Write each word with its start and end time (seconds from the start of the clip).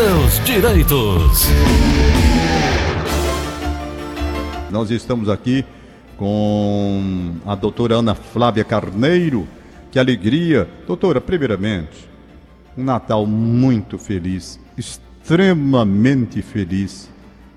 seus 0.00 0.42
direitos. 0.46 1.46
Nós 4.70 4.90
estamos 4.90 5.28
aqui 5.28 5.62
com 6.16 7.34
a 7.44 7.54
doutora 7.54 7.96
Ana 7.96 8.14
Flávia 8.14 8.64
Carneiro. 8.64 9.46
Que 9.90 9.98
alegria. 9.98 10.66
Doutora, 10.86 11.20
primeiramente, 11.20 12.08
um 12.78 12.82
Natal 12.82 13.26
muito 13.26 13.98
feliz, 13.98 14.58
extremamente 14.74 16.40
feliz 16.40 17.10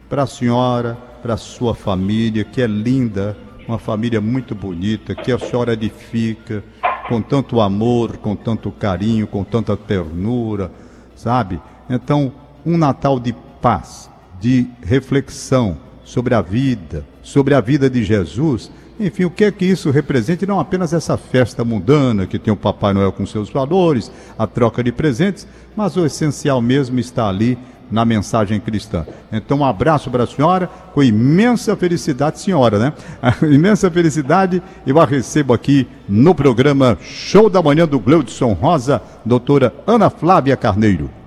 para 0.10 0.24
a 0.24 0.28
senhora, 0.28 0.98
para 1.22 1.36
a 1.36 1.38
sua 1.38 1.74
família, 1.74 2.44
que 2.44 2.62
é 2.62 2.68
linda, 2.68 3.38
uma 3.66 3.80
família 3.80 4.20
muito 4.20 4.54
bonita, 4.54 5.16
que 5.16 5.32
a 5.32 5.40
senhora 5.40 5.72
edifica 5.72 6.62
com 7.08 7.22
tanto 7.22 7.62
amor, 7.62 8.18
com 8.18 8.36
tanto 8.36 8.70
carinho, 8.70 9.28
com 9.28 9.46
tanta 9.46 9.78
ternura, 9.78 10.70
sabe? 11.16 11.62
Então, 11.90 12.32
um 12.66 12.78
Natal 12.78 13.20
de 13.20 13.34
paz, 13.62 14.10
de 14.40 14.68
reflexão 14.82 15.78
sobre 16.04 16.36
a 16.36 16.42
vida, 16.42 17.06
sobre 17.22 17.54
a 17.54 17.62
vida 17.62 17.90
de 17.90 18.04
Jesus. 18.04 18.70
Enfim, 19.00 19.26
o 19.26 19.32
que 19.32 19.46
é 19.46 19.52
que 19.52 19.66
isso 19.66 19.90
representa? 19.90 20.46
Não 20.46 20.60
apenas 20.60 20.94
essa 20.94 21.18
festa 21.18 21.64
mundana 21.64 22.28
que 22.28 22.38
tem 22.38 22.54
o 22.54 22.58
Papai 22.58 22.94
Noel 22.94 23.12
com 23.12 23.26
seus 23.26 23.50
valores, 23.50 24.12
a 24.38 24.46
troca 24.46 24.84
de 24.84 24.92
presentes, 24.92 25.48
mas 25.76 25.98
o 25.98 26.06
essencial 26.06 26.62
mesmo 26.62 27.00
está 27.00 27.28
ali 27.28 27.58
na 27.92 28.06
mensagem 28.06 28.60
cristã. 28.60 29.06
Então, 29.32 29.60
um 29.60 29.66
abraço 29.66 30.10
para 30.10 30.24
a 30.24 30.28
senhora, 30.28 30.68
com 30.94 31.04
imensa 31.04 31.76
felicidade, 31.76 32.40
senhora, 32.40 32.80
né? 32.80 32.94
imensa 33.44 33.90
felicidade, 33.90 34.62
eu 34.86 35.00
a 35.00 35.06
recebo 35.06 35.54
aqui 35.54 35.88
no 36.08 36.34
programa 36.34 36.98
Show 37.02 37.50
da 37.50 37.62
Manhã 37.62 37.88
do 37.88 38.00
Gleudson 38.00 38.54
Rosa, 38.54 39.02
doutora 39.24 39.74
Ana 39.86 40.10
Flávia 40.10 40.58
Carneiro. 40.58 41.23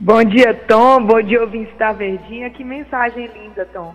Bom 0.00 0.24
dia, 0.24 0.52
Tom. 0.52 1.06
Bom 1.06 1.22
dia, 1.22 1.40
ouvinte 1.40 1.72
da 1.76 1.92
Verdinha. 1.92 2.50
Que 2.50 2.64
mensagem 2.64 3.28
linda, 3.28 3.64
Tom. 3.64 3.94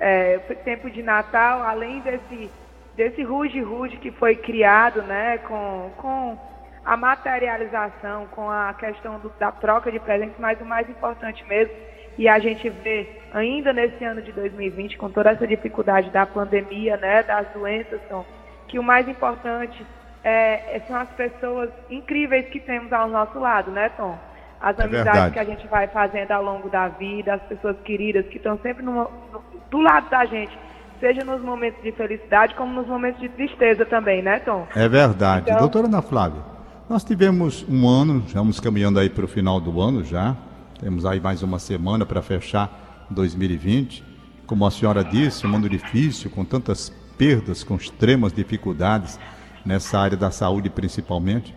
É, 0.00 0.38
tempo 0.64 0.90
de 0.90 1.02
Natal, 1.02 1.62
além 1.62 2.00
desse, 2.00 2.50
desse 2.96 3.22
ruge-ruge 3.22 3.98
que 3.98 4.10
foi 4.10 4.36
criado, 4.36 5.02
né, 5.02 5.38
com, 5.38 5.90
com 5.98 6.38
a 6.82 6.96
materialização, 6.96 8.26
com 8.28 8.50
a 8.50 8.72
questão 8.72 9.18
do, 9.18 9.28
da 9.38 9.52
troca 9.52 9.92
de 9.92 10.00
presentes, 10.00 10.36
mas 10.38 10.58
o 10.62 10.64
mais 10.64 10.88
importante 10.88 11.44
mesmo, 11.46 11.74
e 12.16 12.26
a 12.26 12.38
gente 12.38 12.68
vê 12.70 13.20
ainda 13.32 13.72
nesse 13.72 14.02
ano 14.02 14.22
de 14.22 14.32
2020, 14.32 14.96
com 14.96 15.10
toda 15.10 15.30
essa 15.30 15.46
dificuldade 15.46 16.10
da 16.10 16.24
pandemia, 16.24 16.96
né, 16.96 17.22
das 17.22 17.46
doenças, 17.48 18.00
Tom, 18.08 18.24
que 18.66 18.78
o 18.78 18.82
mais 18.82 19.06
importante 19.06 19.86
é, 20.24 20.80
são 20.88 20.96
as 20.96 21.10
pessoas 21.10 21.70
incríveis 21.90 22.48
que 22.48 22.60
temos 22.60 22.92
ao 22.94 23.08
nosso 23.08 23.38
lado, 23.38 23.70
né, 23.70 23.90
Tom? 23.90 24.18
As 24.64 24.78
é 24.78 24.84
amizades 24.84 25.12
verdade. 25.12 25.32
que 25.34 25.38
a 25.38 25.44
gente 25.44 25.68
vai 25.68 25.86
fazendo 25.88 26.30
ao 26.30 26.42
longo 26.42 26.70
da 26.70 26.88
vida, 26.88 27.34
as 27.34 27.42
pessoas 27.42 27.76
queridas 27.84 28.26
que 28.28 28.38
estão 28.38 28.58
sempre 28.62 28.82
no, 28.82 28.94
no, 28.94 29.44
do 29.70 29.78
lado 29.78 30.08
da 30.08 30.24
gente, 30.24 30.58
seja 30.98 31.22
nos 31.22 31.42
momentos 31.42 31.82
de 31.82 31.92
felicidade 31.92 32.54
como 32.54 32.72
nos 32.72 32.86
momentos 32.86 33.20
de 33.20 33.28
tristeza 33.28 33.84
também, 33.84 34.22
né, 34.22 34.38
Tom? 34.38 34.66
É 34.74 34.88
verdade. 34.88 35.50
Então, 35.50 35.58
Doutora 35.58 35.86
Ana 35.86 36.00
Flávia, 36.00 36.40
nós 36.88 37.04
tivemos 37.04 37.62
um 37.68 37.86
ano, 37.86 38.24
estamos 38.26 38.58
caminhando 38.58 38.98
aí 38.98 39.10
para 39.10 39.26
o 39.26 39.28
final 39.28 39.60
do 39.60 39.78
ano 39.82 40.02
já, 40.02 40.34
temos 40.80 41.04
aí 41.04 41.20
mais 41.20 41.42
uma 41.42 41.58
semana 41.58 42.06
para 42.06 42.22
fechar 42.22 43.06
2020. 43.10 44.02
Como 44.46 44.64
a 44.64 44.70
senhora 44.70 45.04
disse, 45.04 45.46
um 45.46 45.54
ano 45.54 45.68
difícil, 45.68 46.30
com 46.30 46.42
tantas 46.42 46.88
perdas, 47.18 47.62
com 47.62 47.76
extremas 47.76 48.32
dificuldades 48.32 49.20
nessa 49.62 49.98
área 49.98 50.16
da 50.16 50.30
saúde 50.30 50.70
principalmente. 50.70 51.54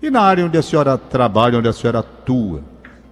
E 0.00 0.10
na 0.10 0.22
área 0.22 0.44
onde 0.44 0.56
a 0.56 0.62
senhora 0.62 0.96
trabalha, 0.96 1.58
onde 1.58 1.68
a 1.68 1.72
senhora 1.72 2.00
atua, 2.00 2.62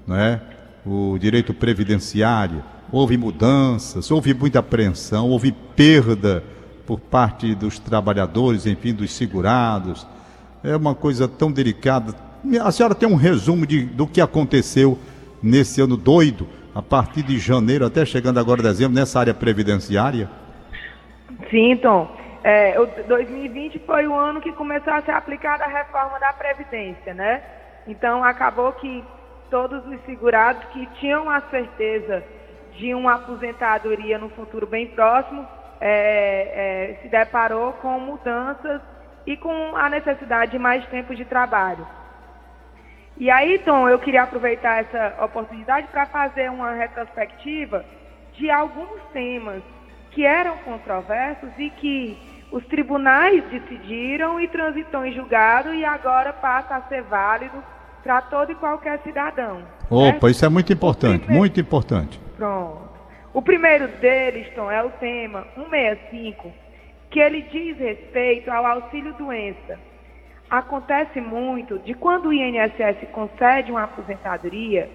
não 0.06 0.16
é? 0.16 0.40
o 0.84 1.18
direito 1.18 1.52
previdenciário, 1.52 2.62
houve 2.92 3.16
mudanças, 3.16 4.10
houve 4.10 4.32
muita 4.32 4.60
apreensão, 4.60 5.28
houve 5.28 5.50
perda 5.50 6.44
por 6.86 7.00
parte 7.00 7.54
dos 7.56 7.80
trabalhadores, 7.80 8.66
enfim, 8.66 8.94
dos 8.94 9.12
segurados 9.12 10.06
é 10.66 10.76
uma 10.76 10.94
coisa 10.94 11.28
tão 11.28 11.50
delicada. 11.50 12.14
A 12.62 12.72
senhora 12.72 12.94
tem 12.94 13.08
um 13.08 13.14
resumo 13.14 13.66
de, 13.66 13.82
do 13.84 14.06
que 14.06 14.20
aconteceu 14.20 14.98
nesse 15.42 15.80
ano 15.80 15.96
doido, 15.96 16.46
a 16.74 16.82
partir 16.82 17.22
de 17.22 17.38
janeiro 17.38 17.86
até 17.86 18.04
chegando 18.04 18.38
agora 18.38 18.62
dezembro, 18.62 18.94
nessa 18.94 19.20
área 19.20 19.32
previdenciária? 19.32 20.28
Sim, 21.50 21.76
Tom. 21.76 22.08
É, 22.48 22.78
o 22.78 22.86
2020 22.86 23.80
foi 23.80 24.06
o 24.06 24.14
ano 24.14 24.40
que 24.40 24.52
começou 24.52 24.92
a 24.92 25.02
ser 25.02 25.10
aplicada 25.10 25.64
a 25.64 25.66
reforma 25.66 26.16
da 26.20 26.32
Previdência, 26.32 27.12
né? 27.12 27.42
Então 27.88 28.22
acabou 28.22 28.72
que 28.74 29.04
todos 29.50 29.84
os 29.84 30.00
segurados 30.04 30.62
que 30.66 30.86
tinham 31.00 31.28
a 31.28 31.40
certeza 31.50 32.22
de 32.74 32.94
uma 32.94 33.16
aposentadoria 33.16 34.16
no 34.16 34.28
futuro 34.28 34.64
bem 34.64 34.86
próximo 34.86 35.44
é, 35.80 36.92
é, 36.92 37.02
se 37.02 37.08
deparou 37.08 37.72
com 37.72 37.98
mudanças 37.98 38.80
e 39.26 39.36
com 39.36 39.74
a 39.74 39.90
necessidade 39.90 40.52
de 40.52 40.58
mais 40.60 40.86
tempo 40.86 41.16
de 41.16 41.24
trabalho. 41.24 41.84
E 43.16 43.28
aí, 43.28 43.58
Tom, 43.58 43.88
eu 43.88 43.98
queria 43.98 44.22
aproveitar 44.22 44.84
essa 44.84 45.24
oportunidade 45.24 45.88
para 45.88 46.06
fazer 46.06 46.48
uma 46.48 46.70
retrospectiva 46.74 47.84
de 48.34 48.48
alguns 48.52 49.02
temas 49.12 49.64
que 50.12 50.24
eram 50.24 50.56
controversos 50.58 51.50
e 51.58 51.70
que 51.70 52.35
os 52.50 52.64
tribunais 52.66 53.42
decidiram 53.50 54.40
e 54.40 54.48
transitou 54.48 55.04
em 55.04 55.12
julgado 55.12 55.74
e 55.74 55.84
agora 55.84 56.32
passa 56.32 56.76
a 56.76 56.82
ser 56.82 57.02
válido 57.02 57.62
para 58.02 58.22
todo 58.22 58.52
e 58.52 58.54
qualquer 58.54 59.00
cidadão. 59.02 59.62
Opa, 59.90 60.30
isso 60.30 60.44
é 60.44 60.48
muito 60.48 60.72
importante, 60.72 61.18
primeiro... 61.18 61.38
muito 61.38 61.60
importante. 61.60 62.20
Pronto. 62.36 62.86
O 63.34 63.42
primeiro 63.42 63.88
deles, 63.88 64.48
Tom, 64.54 64.70
é 64.70 64.82
o 64.82 64.90
tema 64.90 65.46
165, 65.54 66.52
que 67.10 67.20
ele 67.20 67.42
diz 67.42 67.76
respeito 67.76 68.50
ao 68.50 68.64
auxílio 68.64 69.12
doença. 69.14 69.78
Acontece 70.48 71.20
muito 71.20 71.78
de 71.80 71.92
quando 71.94 72.26
o 72.26 72.32
INSS 72.32 73.08
concede 73.12 73.72
uma 73.72 73.82
aposentadoria, 73.82 74.88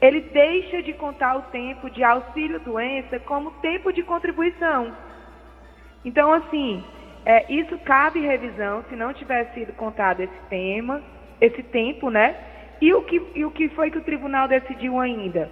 ele 0.00 0.20
deixa 0.20 0.82
de 0.82 0.92
contar 0.92 1.36
o 1.36 1.42
tempo 1.50 1.90
de 1.90 2.04
auxílio 2.04 2.60
doença 2.60 3.18
como 3.20 3.50
tempo 3.62 3.92
de 3.92 4.02
contribuição. 4.02 4.92
Então, 6.04 6.32
assim, 6.32 6.84
é, 7.24 7.52
isso 7.52 7.76
cabe 7.78 8.20
revisão 8.20 8.84
se 8.88 8.96
não 8.96 9.12
tiver 9.12 9.52
sido 9.52 9.72
contado 9.74 10.20
esse 10.20 10.40
tema, 10.48 11.02
esse 11.40 11.62
tempo, 11.62 12.10
né? 12.10 12.36
E 12.80 12.92
o 12.94 13.02
que, 13.02 13.20
e 13.34 13.44
o 13.44 13.50
que 13.50 13.68
foi 13.70 13.90
que 13.90 13.98
o 13.98 14.04
tribunal 14.04 14.48
decidiu 14.48 15.00
ainda? 15.00 15.50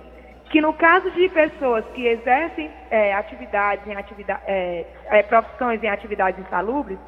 que 0.51 0.61
no 0.61 0.73
caso 0.73 1.11
de 1.11 1.29
pessoas 1.29 1.85
que 1.95 2.07
exercem 2.07 2.71
é, 2.91 3.13
atividades 3.15 3.87
em 3.87 3.97
atividade, 3.97 4.43
é, 4.47 4.87
é, 5.07 5.23
profissões 5.25 5.83
em 5.83 5.89
atividades 5.89 6.39
insalubres, 6.41 6.99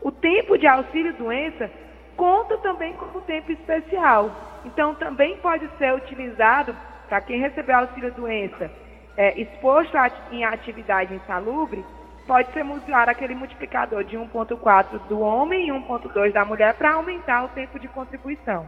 o 0.00 0.10
tempo 0.10 0.58
de 0.58 0.66
auxílio 0.66 1.12
doença 1.14 1.70
conta 2.16 2.58
também 2.58 2.92
como 2.94 3.20
tempo 3.22 3.52
especial. 3.52 4.30
Então 4.64 4.94
também 4.96 5.36
pode 5.38 5.68
ser 5.78 5.94
utilizado 5.94 6.76
para 7.08 7.20
quem 7.20 7.38
recebeu 7.38 7.76
auxílio 7.76 8.12
doença 8.12 8.70
é, 9.16 9.40
exposto 9.40 9.96
a, 9.96 10.10
em 10.32 10.44
atividade 10.44 11.14
insalubre, 11.14 11.84
pode 12.26 12.52
ser 12.52 12.64
usado 12.64 13.08
aquele 13.08 13.34
multiplicador 13.34 14.04
de 14.04 14.16
1.4 14.16 14.98
do 15.08 15.20
homem 15.20 15.68
e 15.68 15.70
1.2 15.70 16.32
da 16.32 16.44
mulher 16.44 16.74
para 16.74 16.92
aumentar 16.92 17.44
o 17.44 17.48
tempo 17.48 17.78
de 17.78 17.88
contribuição. 17.88 18.66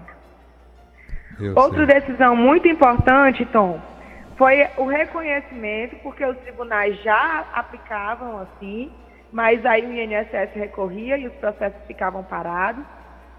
Eu 1.40 1.54
Outra 1.56 1.86
sei. 1.86 2.00
decisão 2.00 2.36
muito 2.36 2.68
importante, 2.68 3.44
Tom, 3.46 3.80
foi 4.36 4.66
o 4.76 4.86
reconhecimento, 4.86 5.96
porque 6.02 6.24
os 6.24 6.36
tribunais 6.38 7.00
já 7.02 7.44
aplicavam 7.54 8.38
assim, 8.38 8.92
mas 9.32 9.64
aí 9.64 9.84
o 9.84 9.92
INSS 9.92 10.52
recorria 10.54 11.16
e 11.16 11.26
os 11.26 11.34
processos 11.34 11.80
ficavam 11.86 12.22
parados. 12.22 12.84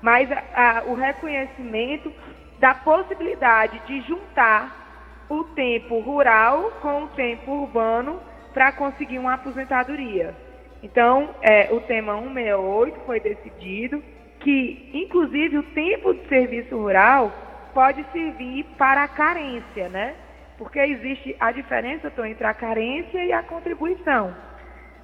Mas 0.02 0.30
a, 0.32 0.44
a, 0.56 0.84
o 0.84 0.94
reconhecimento 0.94 2.12
da 2.60 2.74
possibilidade 2.74 3.80
de 3.88 4.02
juntar 4.02 4.84
o 5.30 5.44
tempo 5.44 6.00
rural 6.00 6.72
com 6.82 7.04
o 7.04 7.08
tempo 7.08 7.52
urbano 7.52 8.20
para 8.56 8.72
conseguir 8.72 9.20
uma 9.20 9.34
aposentadoria. 9.34 10.34
Então, 10.82 11.30
é, 11.42 11.74
o 11.74 11.82
tema 11.82 12.14
168 12.14 13.00
foi 13.06 13.20
decidido 13.20 14.02
que, 14.40 14.90
inclusive, 14.94 15.58
o 15.58 15.64
tempo 15.64 16.14
de 16.14 16.26
serviço 16.30 16.78
rural 16.78 17.34
pode 17.74 18.06
servir 18.14 18.64
para 18.78 19.04
a 19.04 19.08
carência, 19.10 19.90
né? 19.90 20.16
Porque 20.58 20.80
existe 20.80 21.36
a 21.38 21.52
diferença 21.52 22.10
entre 22.26 22.48
a 22.48 22.54
carência 22.54 23.26
e 23.26 23.34
a 23.34 23.44
contribuição. 23.44 24.34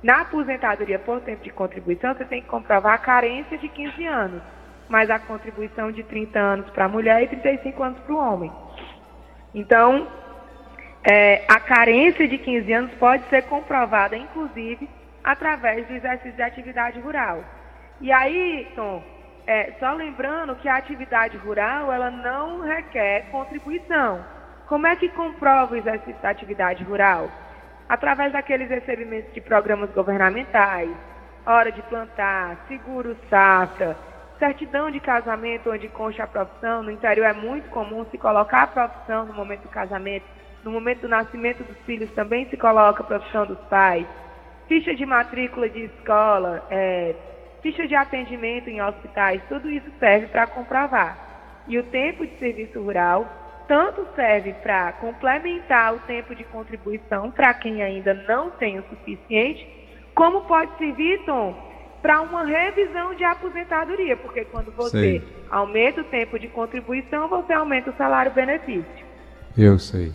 Na 0.02 0.22
aposentadoria 0.22 0.98
por 0.98 1.20
tempo 1.20 1.44
de 1.44 1.50
contribuição, 1.50 2.14
você 2.14 2.24
tem 2.24 2.42
que 2.42 2.48
comprovar 2.48 2.94
a 2.94 2.98
carência 2.98 3.58
de 3.58 3.68
15 3.68 4.06
anos, 4.06 4.42
mas 4.88 5.10
a 5.10 5.20
contribuição 5.20 5.92
de 5.92 6.04
30 6.04 6.40
anos 6.40 6.70
para 6.70 6.86
a 6.86 6.90
mulher 6.90 7.22
e 7.22 7.28
35 7.28 7.84
anos 7.84 8.00
para 8.00 8.16
o 8.16 8.18
homem. 8.18 8.52
Então, 9.54 10.08
é, 11.04 11.44
a 11.48 11.60
carência 11.60 12.28
de 12.28 12.38
15 12.38 12.74
anos 12.74 12.92
pode 12.96 13.28
ser 13.30 13.44
comprovada, 13.44 14.16
inclusive, 14.16 14.90
através 15.24 15.88
do 15.88 15.94
exercício 15.94 16.34
de 16.34 16.42
atividade 16.42 17.00
rural. 17.00 17.44
E 18.00 18.12
aí, 18.12 18.72
Tom, 18.76 19.04
é, 19.48 19.74
só 19.80 19.94
lembrando 19.94 20.56
que 20.56 20.70
a 20.70 20.76
atividade 20.76 21.38
rural 21.38 21.92
ela 21.92 22.12
não 22.12 22.62
requer 22.62 23.26
contribuição 23.32 24.24
Como 24.68 24.88
é 24.88 24.96
que 24.96 25.10
comprova 25.10 25.74
o 25.74 25.78
exercício 25.78 26.22
da 26.22 26.30
atividade 26.30 26.84
rural? 26.84 27.30
Através 27.90 28.32
daqueles 28.32 28.70
recebimentos 28.70 29.34
de 29.34 29.42
programas 29.42 29.90
governamentais, 29.92 30.90
hora 31.46 31.72
de 31.72 31.82
plantar, 31.82 32.58
seguro 32.68 33.18
safra, 33.30 33.98
certidão 34.40 34.90
de 34.90 35.00
casamento 35.00 35.70
onde 35.70 35.90
consta 35.90 36.24
a 36.24 36.28
profissão. 36.28 36.84
No 36.84 36.92
interior 36.92 37.26
é 37.26 37.34
muito 37.34 37.70
comum 37.70 38.06
se 38.10 38.18
colocar 38.18 38.64
a 38.64 38.68
profissão 38.68 39.26
no 39.26 39.34
momento 39.34 39.64
do 39.64 39.70
casamento. 39.70 40.26
No 40.64 40.72
momento 40.72 41.02
do 41.02 41.08
nascimento 41.08 41.64
dos 41.64 41.78
filhos 41.86 42.10
também 42.12 42.48
se 42.50 42.58
coloca 42.58 43.02
a 43.02 43.06
profissão 43.06 43.46
dos 43.46 43.60
pais. 43.70 44.06
Ficha 44.68 44.94
de 44.96 45.06
matrícula 45.06 45.68
de 45.70 45.86
escola, 45.86 46.66
é, 46.70 47.16
ficha 47.62 47.88
de 47.88 47.96
atendimento 47.96 48.70
em 48.70 48.82
hospitais, 48.82 49.42
tudo 49.50 49.70
isso 49.70 49.90
serve 50.00 50.28
para 50.28 50.48
comprovar. 50.48 51.64
E 51.68 51.78
o 51.78 51.84
tempo 51.84 52.26
de 52.26 52.38
serviço 52.38 52.82
rural 52.82 53.28
tanto 53.68 54.06
serve 54.16 54.54
para 54.62 54.92
complementar 54.94 55.96
o 55.96 56.00
tempo 56.00 56.36
de 56.36 56.44
contribuição 56.44 57.32
para 57.32 57.54
quem 57.54 57.82
ainda 57.82 58.14
não 58.28 58.52
tem 58.52 58.80
o 58.80 58.84
suficiente, 58.90 59.66
como 60.14 60.42
pode 60.42 60.78
servir, 60.78 61.24
Tom, 61.26 61.56
para 62.02 62.22
uma 62.22 62.44
revisão 62.44 63.16
de 63.16 63.24
aposentadoria, 63.24 64.18
porque 64.18 64.44
quando 64.46 64.72
você 64.72 65.20
sei. 65.20 65.24
aumenta 65.50 66.02
o 66.02 66.06
tempo 66.06 66.38
de 66.38 66.48
contribuição, 66.50 67.28
você 67.30 67.54
aumenta 67.54 67.92
o 67.92 67.96
salário-benefício. 67.96 69.06
Eu 69.58 69.78
sei. 69.80 70.12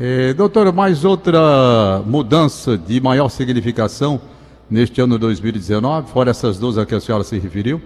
É, 0.00 0.32
doutora, 0.32 0.72
mais 0.72 1.04
outra 1.04 2.02
mudança 2.06 2.78
de 2.78 2.98
maior 2.98 3.28
significação 3.28 4.20
neste 4.70 5.02
ano 5.02 5.18
2019, 5.18 6.10
fora 6.10 6.30
essas 6.30 6.58
duas 6.58 6.78
a 6.78 6.86
que 6.86 6.94
a 6.94 7.00
senhora 7.00 7.22
se 7.22 7.38
referiu? 7.38 7.80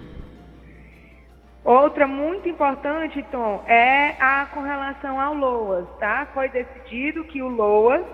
Outra 1.65 2.07
muito 2.07 2.47
importante, 2.47 3.21
Tom, 3.29 3.61
é 3.67 4.15
a 4.21 4.45
com 4.53 4.61
relação 4.61 5.19
ao 5.19 5.33
LOAS, 5.33 5.85
tá? 5.99 6.25
Foi 6.33 6.47
decidido 6.47 7.25
que 7.25 7.41
o 7.41 7.49
LOAS, 7.49 8.05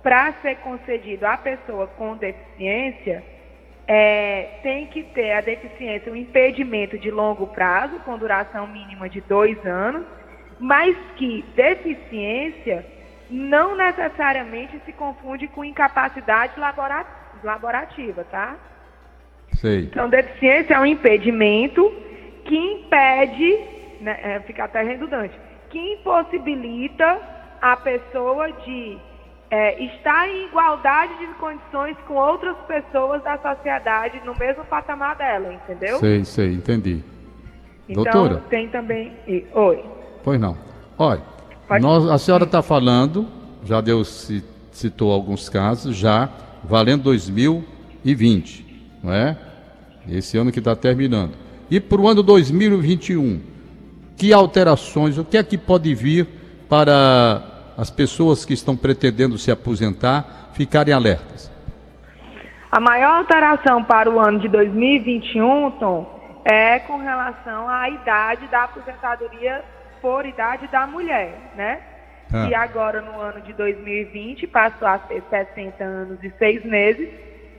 para 0.00 0.32
ser 0.34 0.54
concedido 0.58 1.26
à 1.26 1.36
pessoa 1.36 1.88
com 1.98 2.16
deficiência, 2.16 3.24
é, 3.88 4.60
tem 4.62 4.86
que 4.86 5.02
ter 5.02 5.32
a 5.32 5.40
deficiência, 5.40 6.12
um 6.12 6.16
impedimento 6.16 6.96
de 6.96 7.10
longo 7.10 7.48
prazo, 7.48 7.98
com 8.04 8.16
duração 8.16 8.68
mínima 8.68 9.08
de 9.08 9.20
dois 9.22 9.58
anos, 9.66 10.06
mas 10.60 10.96
que 11.16 11.44
deficiência 11.56 12.86
não 13.30 13.76
necessariamente 13.76 14.80
se 14.84 14.92
confunde 14.92 15.46
com 15.48 15.64
incapacidade 15.64 16.54
laborativa, 17.42 18.24
tá? 18.24 18.56
Sei. 19.54 19.84
Então, 19.84 20.08
deficiência 20.08 20.74
é 20.74 20.80
um 20.80 20.86
impedimento 20.86 21.92
que 22.44 22.56
impede, 22.56 23.58
né, 24.00 24.18
é, 24.22 24.40
fica 24.40 24.64
até 24.64 24.82
redundante, 24.82 25.34
que 25.70 25.78
impossibilita 25.94 27.20
a 27.60 27.76
pessoa 27.76 28.50
de 28.52 28.98
é, 29.50 29.82
estar 29.82 30.28
em 30.28 30.46
igualdade 30.46 31.18
de 31.18 31.26
condições 31.34 31.96
com 32.06 32.14
outras 32.14 32.56
pessoas 32.66 33.22
da 33.22 33.38
sociedade 33.38 34.20
no 34.24 34.34
mesmo 34.38 34.64
patamar 34.64 35.16
dela, 35.16 35.52
entendeu? 35.52 35.98
Sei, 35.98 36.24
sei, 36.24 36.54
entendi. 36.54 37.02
Então, 37.88 38.04
Doutora? 38.04 38.42
tem 38.48 38.68
também. 38.68 39.12
Oi. 39.52 39.84
Pois 40.22 40.38
não. 40.38 40.56
Olha, 40.98 41.22
nós, 41.80 42.06
a 42.08 42.18
senhora 42.18 42.44
está 42.44 42.62
falando, 42.62 43.26
já 43.64 43.80
deu, 43.80 44.02
citou 44.04 45.12
alguns 45.12 45.48
casos, 45.48 45.94
já 45.94 46.30
valendo 46.64 47.02
2020, 47.04 48.66
não 49.02 49.12
é? 49.12 49.36
Esse 50.08 50.38
ano 50.38 50.50
que 50.50 50.58
está 50.58 50.74
terminando. 50.74 51.32
E 51.70 51.78
para 51.78 52.00
o 52.00 52.08
ano 52.08 52.22
2021, 52.22 53.40
que 54.16 54.32
alterações, 54.32 55.18
o 55.18 55.24
que 55.24 55.36
é 55.36 55.42
que 55.42 55.58
pode 55.58 55.94
vir 55.94 56.26
para 56.68 57.42
as 57.76 57.90
pessoas 57.90 58.44
que 58.44 58.54
estão 58.54 58.74
pretendendo 58.74 59.36
se 59.36 59.50
aposentar 59.50 60.50
ficarem 60.54 60.94
alertas? 60.94 61.52
A 62.72 62.80
maior 62.80 63.18
alteração 63.18 63.84
para 63.84 64.10
o 64.10 64.18
ano 64.18 64.40
de 64.40 64.48
2021, 64.48 65.70
Tom, 65.72 66.40
é 66.44 66.78
com 66.80 66.98
relação 66.98 67.68
à 67.68 67.88
idade 67.90 68.46
da 68.48 68.64
aposentadoria 68.64 69.62
por 70.00 70.26
idade 70.26 70.66
da 70.68 70.86
mulher, 70.86 71.32
né? 71.54 71.80
Ah. 72.32 72.48
E 72.48 72.54
agora, 72.54 73.00
no 73.00 73.18
ano 73.20 73.40
de 73.40 73.52
2020, 73.54 74.46
passou 74.46 74.86
a 74.86 74.98
ser 75.08 75.22
60 75.30 75.82
anos 75.82 76.22
e 76.22 76.30
6 76.38 76.64
meses, 76.64 77.08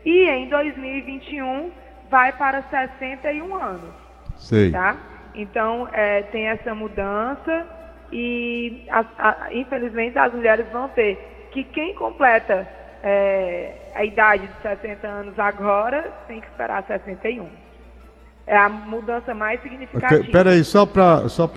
e 0.06 0.30
em 0.30 0.48
2021 0.48 1.72
vai 2.10 2.32
para 2.34 2.62
61 2.64 3.56
anos. 3.56 3.94
Sei. 4.38 4.72
Tá? 4.72 4.96
Então, 5.34 5.88
é, 5.92 6.24
tem 6.24 6.48
essa 6.48 6.74
mudança 6.74 7.68
e, 8.12 8.86
a, 8.90 9.06
a, 9.18 9.54
infelizmente, 9.54 10.18
as 10.18 10.34
mulheres 10.34 10.68
vão 10.72 10.88
ter 10.90 11.48
que 11.52 11.64
quem 11.64 11.94
completa 11.96 12.68
é, 13.04 13.92
a 13.96 14.04
idade 14.04 14.48
de 14.48 14.62
60 14.62 15.08
anos 15.08 15.40
agora 15.40 16.12
tem 16.28 16.40
que 16.40 16.48
esperar 16.48 16.84
61. 16.84 17.50
É 18.50 18.58
a 18.58 18.68
mudança 18.68 19.32
mais 19.32 19.62
significativa. 19.62 20.22
Espera 20.22 20.50
aí, 20.50 20.64
só 20.64 20.84
para 20.84 21.30
só 21.30 21.48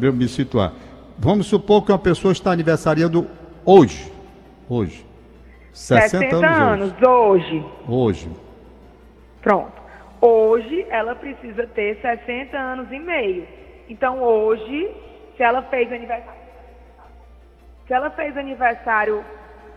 eu 0.00 0.12
me 0.14 0.26
situar. 0.26 0.72
Vamos 1.18 1.46
supor 1.48 1.84
que 1.84 1.92
uma 1.92 1.98
pessoa 1.98 2.32
está 2.32 2.50
aniversariando 2.50 3.28
hoje. 3.62 4.10
Hoje. 4.66 5.04
60, 5.74 6.08
60 6.08 6.46
anos, 6.46 6.92
anos 6.92 7.02
hoje. 7.06 7.66
Hoje. 7.86 8.30
Pronto. 9.42 9.82
Hoje 10.18 10.86
ela 10.88 11.14
precisa 11.14 11.66
ter 11.66 12.00
60 12.00 12.56
anos 12.56 12.90
e 12.90 12.98
meio. 12.98 13.46
Então 13.86 14.22
hoje, 14.22 14.90
se 15.36 15.42
ela 15.42 15.60
fez 15.64 15.92
aniversário, 15.92 16.40
se 17.86 17.92
ela 17.92 18.08
fez 18.12 18.34
aniversário 18.34 19.22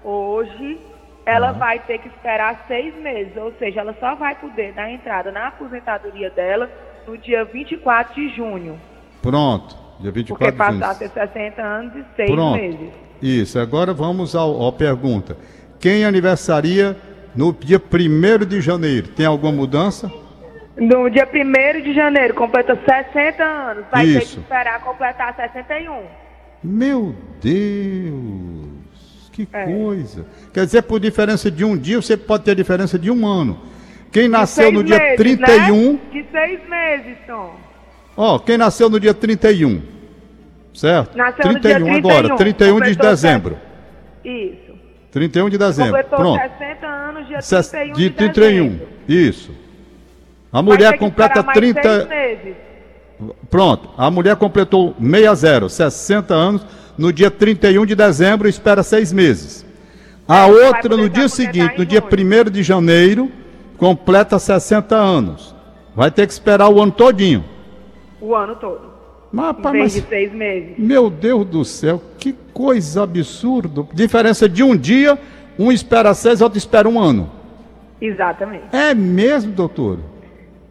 hoje, 0.02 0.80
ela 1.26 1.52
uhum. 1.54 1.60
vai 1.60 1.80
ter 1.80 2.00
que 2.00 2.08
esperar 2.10 2.66
seis 2.68 2.94
meses, 3.02 3.36
ou 3.38 3.54
seja, 3.58 3.82
ela 3.82 3.96
só 4.00 4.16
vai 4.16 4.36
poder 4.36 4.74
dar 4.74 4.92
entrada 4.92 5.32
na 5.32 5.48
aposentadoria 5.48 6.30
dela 6.30 6.70
no 7.08 7.18
dia 7.18 7.46
24 7.46 8.14
de 8.14 8.36
junho. 8.36 8.80
Pronto, 9.22 9.76
dia 10.00 10.12
24 10.12 10.36
Porque 10.36 10.52
de 10.52 10.58
junho. 10.58 10.80
Porque 10.80 10.80
passar 10.80 10.92
a 10.92 10.96
ter 10.96 11.10
60 11.10 11.62
anos 11.62 11.96
e 11.96 12.06
seis 12.16 12.32
Pronto. 12.32 12.58
meses. 12.58 12.90
Isso, 13.22 13.58
agora 13.58 13.94
vamos 13.94 14.36
à 14.36 14.42
pergunta. 14.78 15.38
Quem 15.80 16.04
aniversaria 16.04 16.98
no 17.36 17.54
dia 17.54 17.78
1 17.80 18.46
de 18.46 18.60
janeiro? 18.60 19.08
Tem 19.10 19.26
alguma 19.26 19.52
mudança? 19.52 20.12
No 20.76 21.10
dia 21.10 21.28
1 21.32 21.82
de 21.82 21.94
janeiro, 21.94 22.34
completa 22.34 22.76
60 22.76 23.44
anos. 23.44 23.86
Vai 23.92 24.06
Isso. 24.06 24.20
ter 24.20 24.26
que 24.26 24.40
esperar 24.42 24.82
completar 24.82 25.36
61. 25.36 26.04
Meu 26.64 27.16
Deus! 27.42 28.63
Que 29.34 29.48
é. 29.52 29.66
coisa! 29.66 30.26
Quer 30.54 30.66
dizer, 30.66 30.84
por 30.84 31.00
diferença 31.00 31.52
de 31.52 31.66
um 31.66 31.76
dia, 31.76 32.00
você 32.00 32.16
pode 32.16 32.44
ter 32.44 32.56
diferença 32.56 32.98
de 32.98 33.12
um 33.12 33.28
ano. 33.28 33.60
Quem 34.12 34.30
nasceu 34.30 34.72
no 34.72 34.84
dia 34.84 35.00
meses, 35.00 35.18
31. 35.18 35.94
Né? 35.94 36.00
De 36.12 36.26
seis 36.32 36.70
meses, 36.70 37.18
Tom. 37.26 37.56
Ó, 38.16 38.38
quem 38.38 38.58
nasceu 38.58 38.90
no 38.90 39.00
dia 39.00 39.14
31. 39.14 39.82
Certo? 40.72 41.18
Nasceu 41.18 41.44
31, 41.44 41.54
no 41.54 41.60
dia 41.60 41.74
31 41.74 41.96
agora, 41.98 42.36
31 42.36 42.82
de 42.82 42.96
dezembro. 42.96 43.58
Isso. 44.24 44.74
31 45.12 45.50
de 45.50 45.58
dezembro. 45.58 45.94
Completou 45.94 46.20
Pronto. 46.20 46.42
60 46.60 46.88
anos, 46.88 47.28
dia 47.28 47.40
31 47.40 47.94
de, 47.94 48.02
de 48.02 48.10
31. 48.12 48.68
dezembro. 48.70 48.88
Isso. 49.08 49.52
A 50.52 50.62
mulher 50.62 51.00
completa 51.00 51.44
30. 51.44 52.08
Pronto, 53.50 53.90
a 53.98 54.12
mulher 54.12 54.36
completou 54.36 54.96
60, 55.00 55.70
60 55.70 56.34
anos, 56.34 56.66
no 56.98 57.12
dia 57.12 57.32
31 57.32 57.86
de 57.86 57.96
dezembro, 57.96 58.48
espera 58.48 58.84
seis 58.84 59.12
meses. 59.12 59.66
A 60.28 60.48
outra, 60.48 60.96
no 60.96 61.10
dia 61.10 61.28
seguinte, 61.28 61.78
no 61.78 61.86
dia 61.86 62.02
1 62.02 62.50
de 62.50 62.64
janeiro, 62.64 63.32
completa 63.78 64.40
60 64.40 64.96
anos. 64.96 65.54
Vai 65.96 66.10
ter 66.10 66.26
que 66.26 66.34
esperar 66.34 66.70
o 66.70 66.82
ano 66.82 66.92
todinho. 66.92 67.44
O 68.22 68.34
ano 68.34 68.56
todo. 68.56 68.94
Mas, 69.32 69.46
rapaz, 69.48 69.78
mas, 69.78 69.94
de 69.94 70.02
seis 70.02 70.32
meses. 70.32 70.76
Meu 70.78 71.10
Deus 71.10 71.46
do 71.46 71.66
céu, 71.66 72.02
que 72.18 72.34
coisa 72.54 73.04
absurda. 73.04 73.86
Diferença 73.94 74.48
de 74.48 74.64
um 74.64 74.78
dia, 74.78 75.18
um 75.58 75.72
espera 75.72 76.14
seis, 76.14 76.40
outro 76.40 76.58
espera 76.58 76.88
um 76.88 77.00
ano. 77.00 77.30
Exatamente. 78.00 78.66
É 78.72 78.94
mesmo, 78.94 79.52
doutor? 79.52 80.00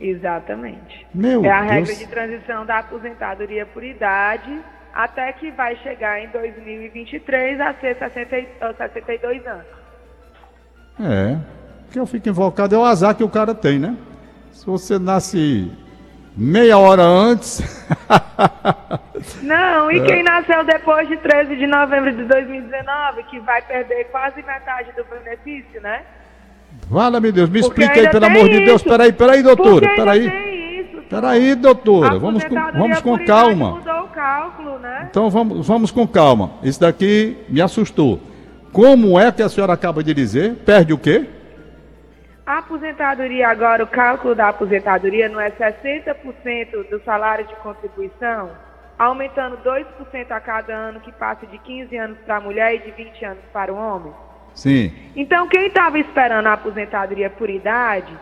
Exatamente. 0.00 1.07
Meu 1.14 1.45
é 1.45 1.50
a 1.50 1.61
Deus. 1.61 1.71
regra 1.73 1.95
de 1.95 2.07
transição 2.07 2.67
da 2.67 2.79
aposentadoria 2.79 3.67
por 3.67 3.85
idade, 3.85 4.61
até 4.95 5.33
que 5.33 5.51
vai 5.53 5.77
chegar 5.77 6.23
em 6.23 6.29
2023 6.29 7.61
a 7.61 7.75
ser 7.75 7.97
60, 7.97 8.75
62 8.77 9.47
anos. 9.47 9.67
É, 11.01 11.39
que 11.91 11.99
eu 11.99 12.07
fico 12.07 12.29
invocado 12.29 12.75
é 12.75 12.79
o 12.79 12.85
azar 12.85 13.15
que 13.15 13.25
o 13.25 13.29
cara 13.29 13.55
tem, 13.55 13.79
né? 13.79 13.97
Se 14.53 14.67
você 14.67 14.99
nasce 14.99 15.73
meia 16.37 16.79
hora 16.79 17.03
antes. 17.03 17.63
Não, 19.43 19.91
e 19.91 20.01
quem 20.05 20.23
nasceu 20.23 20.65
depois 20.65 21.09
de 21.09 21.17
13 21.17 21.57
de 21.57 21.67
novembro 21.67 22.13
de 22.15 22.25
2019, 22.25 23.23
que 23.25 23.39
vai 23.41 23.63
perder 23.63 24.05
quase 24.11 24.43
metade 24.43 24.91
do 24.97 25.05
benefício, 25.05 25.81
né? 25.81 26.03
Fala, 26.91 27.21
meu 27.21 27.33
Deus, 27.33 27.49
me 27.49 27.61
explica 27.61 28.01
aí, 28.01 28.09
pelo 28.09 28.27
amor 28.27 28.47
isso. 28.49 28.59
de 28.59 28.65
Deus. 28.65 28.83
Peraí, 28.83 29.13
peraí, 29.13 29.43
doutora, 29.43 29.89
peraí. 29.95 30.62
Peraí, 31.12 31.54
doutora, 31.54 32.19
vamos 32.19 32.42
com, 32.42 32.54
vamos 32.54 33.00
com 33.00 33.25
calma. 33.25 33.71
Mudou 33.73 34.02
cálculo, 34.09 34.78
né? 34.78 35.09
Então 35.11 35.28
vamos, 35.28 35.66
vamos 35.66 35.90
com 35.90 36.07
calma. 36.07 36.52
Isso 36.62 36.81
daqui 36.81 37.37
me 37.49 37.61
assustou. 37.61 38.21
Como 38.73 39.21
é 39.21 39.31
que 39.31 39.42
a 39.42 39.49
senhora 39.49 39.75
acaba 39.75 40.02
de 40.02 40.14
dizer? 40.14 40.54
Perde 40.64 40.92
o 40.92 40.99
quê? 40.99 41.28
A 42.47 42.59
aposentadoria 42.59 43.49
agora, 43.49 43.85
o 43.85 43.87
cálculo 43.87 44.35
da 44.35 44.49
aposentadoria 44.49 45.28
não 45.28 45.38
é 45.38 45.50
60% 45.50 46.88
do 46.90 47.00
salário 47.04 47.47
de 47.47 47.54
contribuição, 47.57 48.50
aumentando 48.99 49.59
2% 49.59 50.31
a 50.31 50.40
cada 50.40 50.75
ano 50.75 51.00
que 51.00 51.12
passa 51.12 51.47
de 51.47 51.59
15 51.59 51.97
anos 51.97 52.19
para 52.25 52.37
a 52.37 52.40
mulher 52.40 52.75
e 52.75 52.78
de 52.78 52.90
20 52.90 53.25
anos 53.25 53.45
para 53.52 53.73
o 53.73 53.76
homem? 53.76 54.12
Sim. 54.54 54.92
Então, 55.14 55.47
quem 55.49 55.66
estava 55.66 55.99
esperando 55.99 56.47
a 56.47 56.54
aposentadoria 56.54 57.31
por 57.31 57.49
idade, 57.49 58.12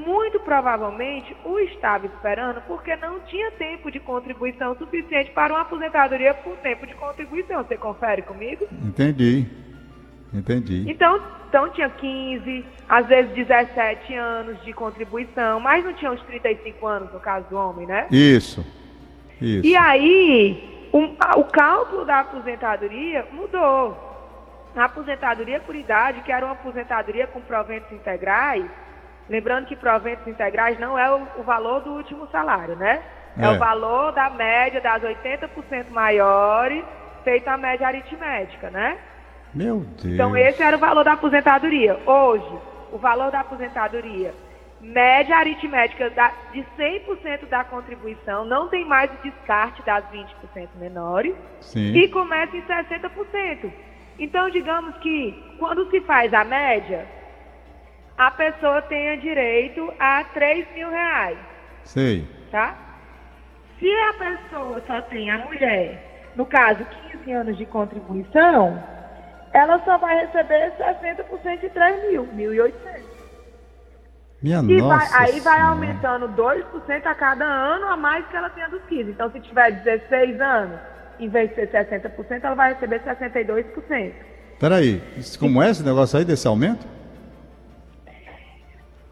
muito 0.00 0.40
provavelmente 0.40 1.36
o 1.44 1.58
estava 1.60 2.06
esperando 2.06 2.60
porque 2.62 2.96
não 2.96 3.20
tinha 3.20 3.50
tempo 3.52 3.90
de 3.90 4.00
contribuição 4.00 4.76
suficiente 4.76 5.30
para 5.30 5.52
uma 5.52 5.62
aposentadoria 5.62 6.34
por 6.34 6.56
tempo 6.56 6.86
de 6.86 6.94
contribuição. 6.94 7.62
Você 7.62 7.76
confere 7.76 8.22
comigo? 8.22 8.66
Entendi. 8.84 9.46
Entendi. 10.32 10.84
Então, 10.88 11.20
então 11.48 11.68
tinha 11.70 11.90
15, 11.90 12.64
às 12.88 13.06
vezes 13.06 13.32
17 13.34 14.14
anos 14.14 14.62
de 14.64 14.72
contribuição, 14.72 15.58
mas 15.58 15.84
não 15.84 15.92
tinha 15.92 16.12
os 16.12 16.22
35 16.22 16.86
anos 16.86 17.12
no 17.12 17.20
caso 17.20 17.48
do 17.48 17.56
homem, 17.56 17.86
né? 17.86 18.06
Isso. 18.10 18.64
Isso. 19.40 19.66
E 19.66 19.76
aí, 19.76 20.88
um, 20.92 21.16
o 21.36 21.44
cálculo 21.44 22.04
da 22.04 22.20
aposentadoria 22.20 23.26
mudou. 23.32 24.08
A 24.76 24.84
aposentadoria 24.84 25.58
por 25.58 25.74
idade, 25.74 26.20
que 26.20 26.30
era 26.30 26.44
uma 26.46 26.52
aposentadoria 26.52 27.26
com 27.26 27.40
proventos 27.40 27.90
integrais, 27.90 28.64
lembrando 29.30 29.66
que 29.66 29.76
proventos 29.76 30.26
integrais 30.26 30.78
não 30.78 30.98
é 30.98 31.08
o, 31.10 31.26
o 31.38 31.42
valor 31.44 31.80
do 31.82 31.92
último 31.92 32.26
salário, 32.32 32.74
né? 32.74 33.00
É. 33.38 33.44
é 33.44 33.48
o 33.48 33.58
valor 33.58 34.12
da 34.12 34.28
média 34.28 34.80
das 34.80 35.00
80% 35.02 35.90
maiores, 35.90 36.84
feita 37.22 37.52
a 37.52 37.56
média 37.56 37.86
aritmética, 37.86 38.68
né? 38.70 38.98
Meu 39.54 39.80
Deus. 39.80 40.14
Então, 40.14 40.36
esse 40.36 40.62
era 40.62 40.76
o 40.76 40.80
valor 40.80 41.04
da 41.04 41.12
aposentadoria. 41.12 41.98
Hoje, 42.04 42.58
o 42.92 42.98
valor 42.98 43.30
da 43.30 43.40
aposentadoria, 43.40 44.34
média 44.80 45.36
aritmética 45.36 46.10
da, 46.10 46.32
de 46.52 46.64
100% 46.76 47.48
da 47.48 47.62
contribuição, 47.62 48.44
não 48.44 48.68
tem 48.68 48.84
mais 48.84 49.10
o 49.12 49.22
descarte 49.22 49.80
das 49.82 50.04
20% 50.06 50.68
menores, 50.76 51.34
Sim. 51.60 51.94
e 51.94 52.08
começa 52.08 52.56
em 52.56 52.62
60%. 52.62 53.70
Então, 54.18 54.50
digamos 54.50 54.96
que 54.98 55.56
quando 55.58 55.88
se 55.88 56.00
faz 56.00 56.34
a 56.34 56.44
média, 56.44 57.06
a 58.20 58.30
pessoa 58.32 58.82
tenha 58.82 59.16
direito 59.16 59.90
a 59.98 60.22
3 60.24 60.66
mil 60.74 60.90
reais. 60.90 61.38
Sei. 61.84 62.28
Tá? 62.50 62.76
Se 63.78 63.90
a 63.90 64.12
pessoa 64.12 64.82
só 64.86 65.00
tem 65.00 65.30
a 65.30 65.38
mulher, 65.38 66.30
no 66.36 66.44
caso, 66.44 66.84
15 67.12 67.32
anos 67.32 67.56
de 67.56 67.64
contribuição, 67.64 68.78
ela 69.54 69.82
só 69.86 69.96
vai 69.96 70.26
receber 70.26 70.70
60% 70.76 71.60
de 71.60 71.70
3 71.70 72.10
mil, 72.10 72.26
1.800. 72.26 72.74
Minha 74.42 74.58
e 74.58 74.76
nossa 74.76 75.16
vai, 75.16 75.30
aí 75.30 75.40
vai 75.40 75.60
aumentando 75.62 76.28
2% 76.28 77.06
a 77.06 77.14
cada 77.14 77.46
ano 77.46 77.86
a 77.86 77.96
mais 77.96 78.26
que 78.26 78.36
ela 78.36 78.50
tenha 78.50 78.68
dos 78.68 78.82
15. 78.82 79.12
Então, 79.12 79.32
se 79.32 79.40
tiver 79.40 79.82
16 79.82 80.38
anos, 80.42 80.78
em 81.18 81.28
vez 81.30 81.48
de 81.48 81.54
ser 81.54 81.70
60%, 81.70 82.44
ela 82.44 82.54
vai 82.54 82.74
receber 82.74 83.00
62%. 83.00 84.12
Peraí, 84.58 85.02
como 85.38 85.62
é 85.62 85.70
esse 85.70 85.82
negócio 85.82 86.18
aí 86.18 86.24
desse 86.26 86.46
aumento? 86.46 86.99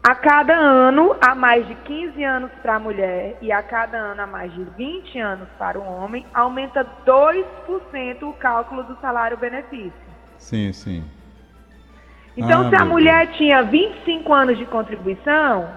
A 0.01 0.15
cada 0.15 0.55
ano, 0.55 1.15
a 1.19 1.35
mais 1.35 1.67
de 1.67 1.75
15 1.75 2.23
anos 2.23 2.49
para 2.61 2.75
a 2.75 2.79
mulher 2.79 3.37
e 3.41 3.51
a 3.51 3.61
cada 3.61 3.97
ano 3.97 4.21
a 4.21 4.27
mais 4.27 4.51
de 4.53 4.63
20 4.63 5.19
anos 5.19 5.47
para 5.57 5.77
o 5.77 5.83
homem, 5.83 6.25
aumenta 6.33 6.87
2% 7.05 8.23
o 8.23 8.33
cálculo 8.33 8.83
do 8.83 8.97
salário-benefício. 9.01 9.91
Sim, 10.37 10.71
sim. 10.71 11.03
Então, 12.37 12.65
Ah, 12.65 12.69
se 12.69 12.75
a 12.75 12.85
mulher 12.85 13.27
tinha 13.33 13.61
25 13.61 14.33
anos 14.33 14.57
de 14.57 14.65
contribuição, 14.67 15.69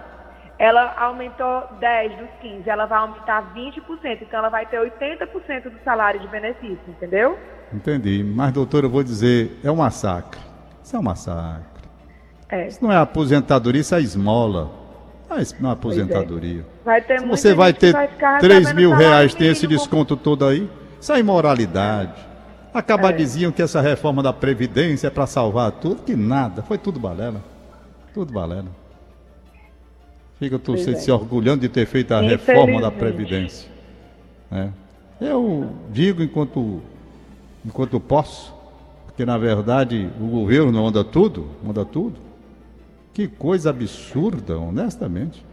ela 0.56 0.94
aumentou 0.96 1.66
10 1.80 2.16
dos 2.16 2.30
15, 2.40 2.70
ela 2.70 2.86
vai 2.86 3.00
aumentar 3.00 3.52
20%. 3.52 4.22
Então, 4.22 4.38
ela 4.38 4.48
vai 4.48 4.64
ter 4.66 4.78
80% 4.78 5.64
do 5.68 5.82
salário 5.84 6.20
de 6.20 6.28
benefício, 6.28 6.78
entendeu? 6.86 7.36
Entendi. 7.72 8.22
Mas, 8.22 8.52
doutor, 8.52 8.84
eu 8.84 8.90
vou 8.90 9.02
dizer, 9.02 9.58
é 9.64 9.70
um 9.70 9.76
massacre. 9.76 10.40
Isso 10.80 10.94
é 10.94 10.98
um 11.00 11.02
massacre. 11.02 11.71
É. 12.52 12.68
Isso 12.68 12.78
não 12.82 12.92
é 12.92 12.96
aposentadoria, 12.96 13.80
isso 13.80 13.94
é 13.94 14.00
esmola. 14.00 14.70
Ah, 15.30 15.38
não 15.58 15.70
é 15.70 15.72
aposentadoria. 15.72 16.66
Vai 16.84 17.00
ter 17.00 17.22
você 17.22 17.54
vai 17.54 17.72
ter 17.72 17.92
vai 17.92 18.06
ficar 18.06 18.38
3 18.38 18.58
recebendo 18.60 18.76
mil 18.76 18.94
reais, 18.94 19.34
tem 19.34 19.48
esse 19.48 19.66
desconto 19.66 20.14
todo 20.14 20.44
aí. 20.44 20.68
Isso 21.00 21.10
é 21.10 21.18
imoralidade. 21.18 22.12
Acabar 22.74 23.14
É. 23.14 23.16
diziam 23.16 23.50
que 23.50 23.62
essa 23.62 23.80
reforma 23.80 24.22
da 24.22 24.32
Previdência 24.34 25.06
é 25.06 25.10
para 25.10 25.26
salvar 25.26 25.72
tudo, 25.72 26.02
que 26.02 26.14
nada. 26.14 26.62
Foi 26.62 26.76
tudo 26.76 27.00
balela. 27.00 27.42
Tudo 28.12 28.32
balela. 28.32 28.68
Fica 30.38 30.60
se, 30.76 30.90
é. 30.90 30.94
se 30.96 31.10
orgulhando 31.10 31.62
de 31.62 31.68
ter 31.70 31.86
feito 31.86 32.12
a 32.12 32.20
reforma 32.20 32.80
da. 32.80 32.90
Previdência. 32.90 33.70
né? 34.50 34.70
Eu 35.18 35.70
digo 35.90 36.22
enquanto, 36.22 36.82
enquanto 37.64 37.98
posso, 38.00 38.52
porque 39.06 39.24
na 39.24 39.38
verdade 39.38 40.10
o 40.20 40.26
governo 40.26 40.86
anda 40.86 41.02
tudo, 41.02 41.48
anda 41.66 41.84
tudo. 41.84 42.31
Que 43.12 43.28
coisa 43.28 43.70
absurda, 43.70 44.58
honestamente. 44.58 45.44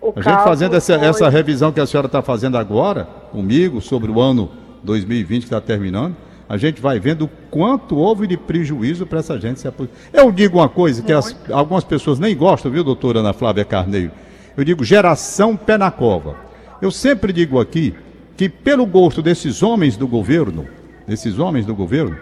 O 0.00 0.10
A 0.10 0.12
gente 0.14 0.24
cálculo 0.24 0.44
fazendo 0.48 0.76
essa, 0.76 0.94
essa 0.94 1.28
revisão 1.28 1.72
que 1.72 1.80
a 1.80 1.86
senhora 1.86 2.06
está 2.06 2.22
fazendo 2.22 2.56
agora, 2.56 3.04
comigo, 3.32 3.80
sobre 3.80 4.10
o 4.10 4.20
ano 4.20 4.48
2020 4.84 5.40
que 5.40 5.46
está 5.46 5.60
terminando, 5.60 6.14
a 6.48 6.56
gente 6.56 6.80
vai 6.80 7.00
vendo 7.00 7.24
o 7.24 7.28
quanto 7.50 7.96
houve 7.96 8.26
de 8.26 8.36
prejuízo 8.36 9.04
para 9.04 9.18
essa 9.18 9.38
gente 9.38 9.58
se 9.60 9.66
aposentar. 9.68 9.96
Eu 10.12 10.30
digo 10.30 10.58
uma 10.58 10.68
coisa 10.68 11.02
que 11.02 11.12
as- 11.12 11.36
algumas 11.50 11.82
pessoas 11.84 12.18
nem 12.18 12.34
gostam, 12.36 12.70
viu, 12.70 12.84
doutora 12.84 13.18
Ana 13.18 13.32
Flávia 13.32 13.64
Carneiro? 13.64 14.12
Eu 14.56 14.64
digo 14.64 14.84
geração 14.84 15.56
pé 15.56 15.76
na 15.76 15.90
cova. 15.90 16.36
Eu 16.80 16.90
sempre 16.92 17.32
digo 17.32 17.60
aqui 17.60 17.94
que, 18.36 18.48
pelo 18.48 18.86
gosto 18.86 19.20
desses 19.20 19.62
homens 19.64 19.96
do 19.96 20.06
governo, 20.06 20.66
desses 21.06 21.38
homens 21.40 21.66
do 21.66 21.74
governo, 21.74 22.16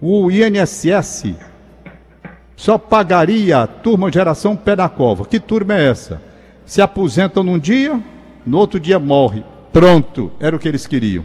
o 0.00 0.30
INSS 0.30 1.34
só 2.60 2.76
pagaria 2.76 3.62
a 3.62 3.66
turma 3.66 4.12
geração 4.12 4.54
pé 4.54 4.76
na 4.76 4.86
cova. 4.86 5.24
Que 5.24 5.40
turma 5.40 5.78
é 5.78 5.88
essa? 5.88 6.20
Se 6.66 6.82
aposentam 6.82 7.42
num 7.42 7.58
dia, 7.58 7.98
no 8.44 8.58
outro 8.58 8.78
dia 8.78 8.98
morre. 8.98 9.42
Pronto, 9.72 10.30
era 10.38 10.54
o 10.54 10.58
que 10.58 10.68
eles 10.68 10.86
queriam. 10.86 11.24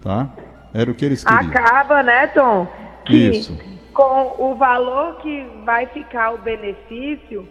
Tá? 0.00 0.30
Era 0.72 0.90
o 0.90 0.94
que 0.94 1.04
eles 1.04 1.22
queriam. 1.22 1.50
Acaba, 1.50 2.02
né, 2.02 2.26
Tom? 2.28 2.66
Que 3.04 3.36
Isso. 3.36 3.58
com 3.92 4.34
o 4.38 4.54
valor 4.54 5.16
que 5.16 5.46
vai 5.66 5.84
ficar 5.88 6.32
o 6.32 6.38
benefício, 6.38 7.46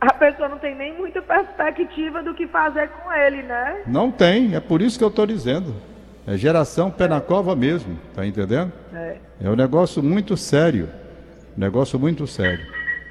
a 0.00 0.14
pessoa 0.14 0.48
não 0.48 0.58
tem 0.58 0.74
nem 0.74 0.96
muita 0.96 1.20
perspectiva 1.20 2.22
do 2.22 2.32
que 2.32 2.46
fazer 2.46 2.88
com 2.88 3.12
ele, 3.12 3.42
né? 3.42 3.82
Não 3.86 4.10
tem, 4.10 4.54
é 4.54 4.60
por 4.60 4.80
isso 4.80 4.96
que 4.96 5.04
eu 5.04 5.08
estou 5.08 5.26
dizendo. 5.26 5.74
É 6.26 6.34
geração 6.34 6.90
pé 6.90 7.08
na 7.08 7.20
cova 7.20 7.54
mesmo, 7.54 7.98
tá 8.14 8.24
entendendo? 8.24 8.72
É. 8.94 9.16
É 9.38 9.50
um 9.50 9.54
negócio 9.54 10.02
muito 10.02 10.34
sério. 10.34 10.88
Negócio 11.58 11.98
muito 11.98 12.24
sério. 12.24 12.64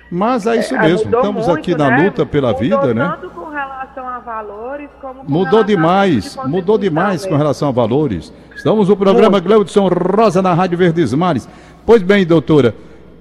Mas 0.10 0.48
é 0.48 0.56
isso 0.56 0.74
É, 0.74 0.84
mesmo, 0.84 1.14
estamos 1.14 1.48
muito, 1.48 1.60
aqui 1.60 1.76
na 1.76 1.90
né? 1.90 2.06
luta 2.06 2.26
pela 2.26 2.54
Mudou 2.54 2.64
vida, 2.64 2.94
né? 2.94 3.18
Tanto 3.20 3.30
com 3.32 3.50
relação 3.50 4.08
a 4.08 4.20
valores, 4.20 4.90
como 5.02 5.26
com 5.26 5.32
Mudou 5.32 5.64
demais, 5.66 6.32
tipo 6.32 6.46
de 6.46 6.50
mudou 6.50 6.78
demais 6.78 7.26
com 7.26 7.36
relação 7.36 7.68
a 7.68 7.72
valores. 7.74 8.32
Estamos 8.56 8.88
no 8.88 8.96
programa 8.96 9.42
Gleudson 9.42 9.90
Rosa 9.90 10.42
na 10.42 10.54
Rádio 10.54 10.78
Verdes 10.78 11.14
Mares. 11.14 11.46
Pois 11.86 12.02
bem, 12.02 12.26
doutora, 12.26 12.74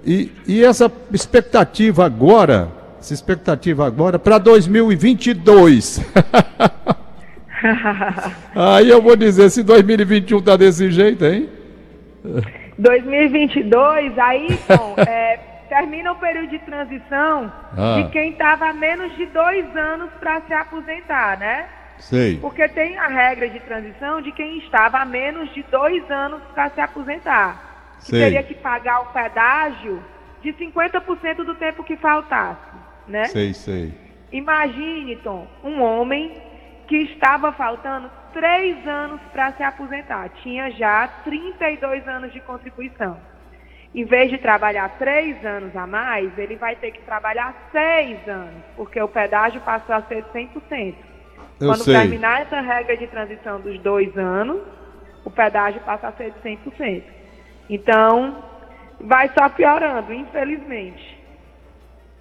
e, 0.06 0.30
e 0.46 0.64
essa 0.64 0.90
expectativa 1.12 2.06
agora, 2.06 2.68
essa 3.00 3.12
expectativa 3.12 3.84
agora 3.84 4.20
para 4.20 4.38
2022. 4.38 6.02
Aí 8.54 8.88
eu 8.88 9.02
vou 9.02 9.16
dizer, 9.16 9.50
se 9.50 9.64
2021 9.64 10.40
tá 10.40 10.56
desse 10.56 10.88
jeito, 10.88 11.24
hein? 11.24 11.48
2022, 12.78 14.18
aí, 14.18 14.48
Tom, 14.66 14.94
é, 15.06 15.36
termina 15.68 16.12
o 16.12 16.16
período 16.16 16.48
de 16.48 16.58
transição 16.60 17.52
Ah. 17.76 18.02
de 18.02 18.10
quem 18.10 18.30
estava 18.30 18.68
há 18.68 18.72
menos 18.72 19.14
de 19.16 19.26
dois 19.26 19.76
anos 19.76 20.10
para 20.20 20.40
se 20.42 20.52
aposentar, 20.54 21.38
né? 21.38 21.66
Sei. 21.98 22.36
Porque 22.38 22.68
tem 22.68 22.98
a 22.98 23.08
regra 23.08 23.48
de 23.48 23.58
transição 23.60 24.20
de 24.20 24.30
quem 24.32 24.58
estava 24.58 24.98
há 24.98 25.04
menos 25.04 25.52
de 25.54 25.62
dois 25.64 26.08
anos 26.10 26.42
para 26.54 26.68
se 26.70 26.80
aposentar. 26.80 27.62
Que 28.00 28.06
Sei. 28.10 28.20
teria 28.20 28.42
que 28.42 28.54
pagar 28.54 29.00
o 29.00 29.06
pedágio 29.06 30.02
de 30.42 30.52
50% 30.52 31.36
do 31.44 31.54
tempo 31.54 31.82
que 31.82 31.96
faltasse, 31.96 32.60
né? 33.08 33.24
Sei, 33.24 33.54
sei. 33.54 33.94
Imagine, 34.30 35.16
Tom, 35.16 35.46
um 35.64 35.80
homem 35.82 36.34
que 36.86 36.96
estava 36.98 37.50
faltando 37.52 38.10
três 38.36 38.86
anos 38.86 39.18
para 39.32 39.50
se 39.52 39.62
aposentar. 39.62 40.28
Tinha 40.42 40.70
já 40.72 41.08
32 41.24 42.06
anos 42.06 42.30
de 42.34 42.40
contribuição. 42.40 43.16
Em 43.94 44.04
vez 44.04 44.30
de 44.30 44.36
trabalhar 44.36 44.90
três 44.98 45.42
anos 45.42 45.74
a 45.74 45.86
mais, 45.86 46.36
ele 46.36 46.54
vai 46.56 46.76
ter 46.76 46.90
que 46.90 47.00
trabalhar 47.00 47.54
seis 47.72 48.28
anos, 48.28 48.62
porque 48.76 49.00
o 49.00 49.08
pedágio 49.08 49.58
passou 49.62 49.94
a 49.94 50.02
ser 50.02 50.22
100%. 50.34 50.94
Eu 51.58 51.68
Quando 51.68 51.84
sei. 51.84 51.94
terminar 51.94 52.42
essa 52.42 52.60
regra 52.60 52.94
de 52.98 53.06
transição 53.06 53.58
dos 53.58 53.78
dois 53.78 54.14
anos, 54.18 54.60
o 55.24 55.30
pedágio 55.30 55.80
passa 55.80 56.08
a 56.08 56.12
ser 56.12 56.32
de 56.32 56.40
100%. 56.40 57.04
Então, 57.70 58.44
vai 59.00 59.30
só 59.30 59.48
piorando, 59.48 60.12
infelizmente. 60.12 61.16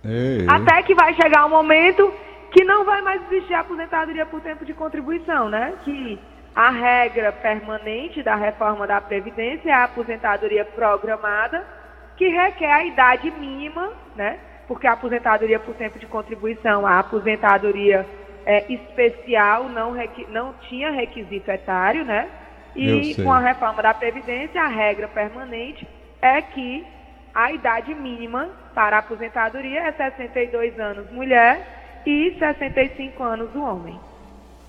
É. 0.05 0.45
Até 0.47 0.81
que 0.83 0.95
vai 0.95 1.13
chegar 1.15 1.45
um 1.45 1.49
momento 1.49 2.13
que 2.55 2.63
não 2.63 2.85
vai 2.85 3.01
mais 3.01 3.21
existir 3.29 3.53
aposentadoria 3.53 4.25
por 4.25 4.39
tempo 4.39 4.63
de 4.63 4.73
contribuição, 4.73 5.49
né? 5.49 5.73
Que 5.83 6.17
a 6.55 6.69
regra 6.69 7.33
permanente 7.33 8.23
da 8.23 8.33
reforma 8.33 8.87
da 8.87 9.01
Previdência 9.01 9.69
é 9.69 9.73
a 9.73 9.83
aposentadoria 9.83 10.63
programada, 10.63 11.67
que 12.15 12.29
requer 12.29 12.71
a 12.71 12.85
idade 12.85 13.29
mínima, 13.29 13.91
né? 14.15 14.39
Porque 14.69 14.87
a 14.87 14.93
aposentadoria 14.93 15.59
por 15.59 15.75
tempo 15.75 15.99
de 15.99 16.05
contribuição, 16.05 16.87
a 16.87 16.97
aposentadoria 16.97 18.07
é, 18.45 18.71
especial 18.71 19.67
não, 19.67 19.93
não 20.29 20.53
tinha 20.69 20.91
requisito 20.91 21.51
etário, 21.51 22.05
né? 22.05 22.29
E 22.73 23.21
com 23.21 23.33
a 23.33 23.39
reforma 23.39 23.83
da 23.83 23.93
Previdência, 23.93 24.61
a 24.61 24.67
regra 24.67 25.09
permanente 25.09 25.85
é 26.21 26.41
que 26.41 26.87
a 27.33 27.51
idade 27.51 27.93
mínima 27.93 28.47
para 28.73 28.95
a 28.95 28.99
aposentadoria 28.99 29.81
é 29.81 29.91
62 29.91 30.79
anos 30.79 31.11
mulher 31.11 31.83
e 32.05 32.35
65 32.37 33.23
anos 33.23 33.49
o 33.55 33.61
homem. 33.61 33.99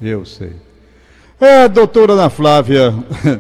Eu 0.01 0.25
sei. 0.25 0.53
É, 1.41 1.69
doutora 1.69 2.15
Ana 2.15 2.31
Flávia, 2.31 2.95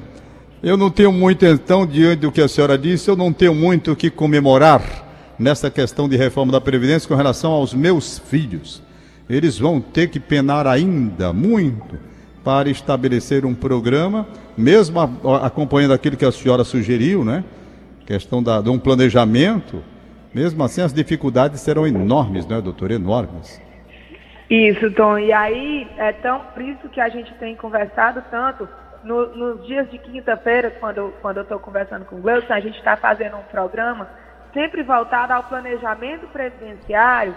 eu 0.62 0.76
não 0.76 0.90
tenho 0.90 1.12
muito, 1.12 1.44
então, 1.46 1.86
diante 1.86 2.20
do 2.20 2.32
que 2.32 2.40
a 2.40 2.48
senhora 2.48 2.76
disse, 2.76 3.10
eu 3.10 3.16
não 3.16 3.32
tenho 3.32 3.54
muito 3.54 3.92
o 3.92 3.96
que 3.96 4.10
comemorar 4.10 4.82
nessa 5.38 5.70
questão 5.70 6.08
de 6.08 6.16
reforma 6.16 6.52
da 6.52 6.60
Previdência 6.60 7.08
com 7.08 7.14
relação 7.14 7.52
aos 7.52 7.72
meus 7.72 8.18
filhos. 8.18 8.82
Eles 9.28 9.58
vão 9.58 9.80
ter 9.80 10.08
que 10.08 10.20
penar 10.20 10.66
ainda 10.66 11.32
muito 11.32 11.98
para 12.44 12.70
estabelecer 12.70 13.44
um 13.44 13.54
programa, 13.54 14.26
mesmo 14.56 15.00
acompanhando 15.42 15.92
aquilo 15.92 16.16
que 16.16 16.24
a 16.24 16.30
senhora 16.30 16.62
sugeriu, 16.64 17.24
né? 17.24 17.42
questão 18.06 18.42
da, 18.42 18.60
de 18.60 18.70
um 18.70 18.78
planejamento, 18.78 19.82
mesmo 20.32 20.62
assim 20.62 20.80
as 20.80 20.92
dificuldades 20.92 21.60
serão 21.60 21.86
enormes, 21.86 22.46
né, 22.46 22.60
doutor? 22.60 22.92
Enormes. 22.92 23.60
Isso, 24.48 24.90
Tom. 24.92 25.18
E 25.18 25.32
aí, 25.32 25.90
é 25.96 26.12
tão, 26.12 26.40
por 26.54 26.62
isso 26.62 26.88
que 26.88 27.00
a 27.00 27.08
gente 27.08 27.34
tem 27.34 27.56
conversado 27.56 28.22
tanto. 28.30 28.68
No, 29.02 29.26
nos 29.36 29.66
dias 29.66 29.88
de 29.90 29.98
quinta-feira, 29.98 30.70
quando, 30.80 31.14
quando 31.22 31.36
eu 31.36 31.42
estou 31.44 31.60
conversando 31.60 32.04
com 32.04 32.16
o 32.16 32.20
Gleison, 32.20 32.52
a 32.52 32.60
gente 32.60 32.76
está 32.78 32.96
fazendo 32.96 33.36
um 33.36 33.42
programa 33.44 34.08
sempre 34.52 34.82
voltado 34.82 35.32
ao 35.32 35.44
planejamento 35.44 36.26
presidenciário, 36.28 37.36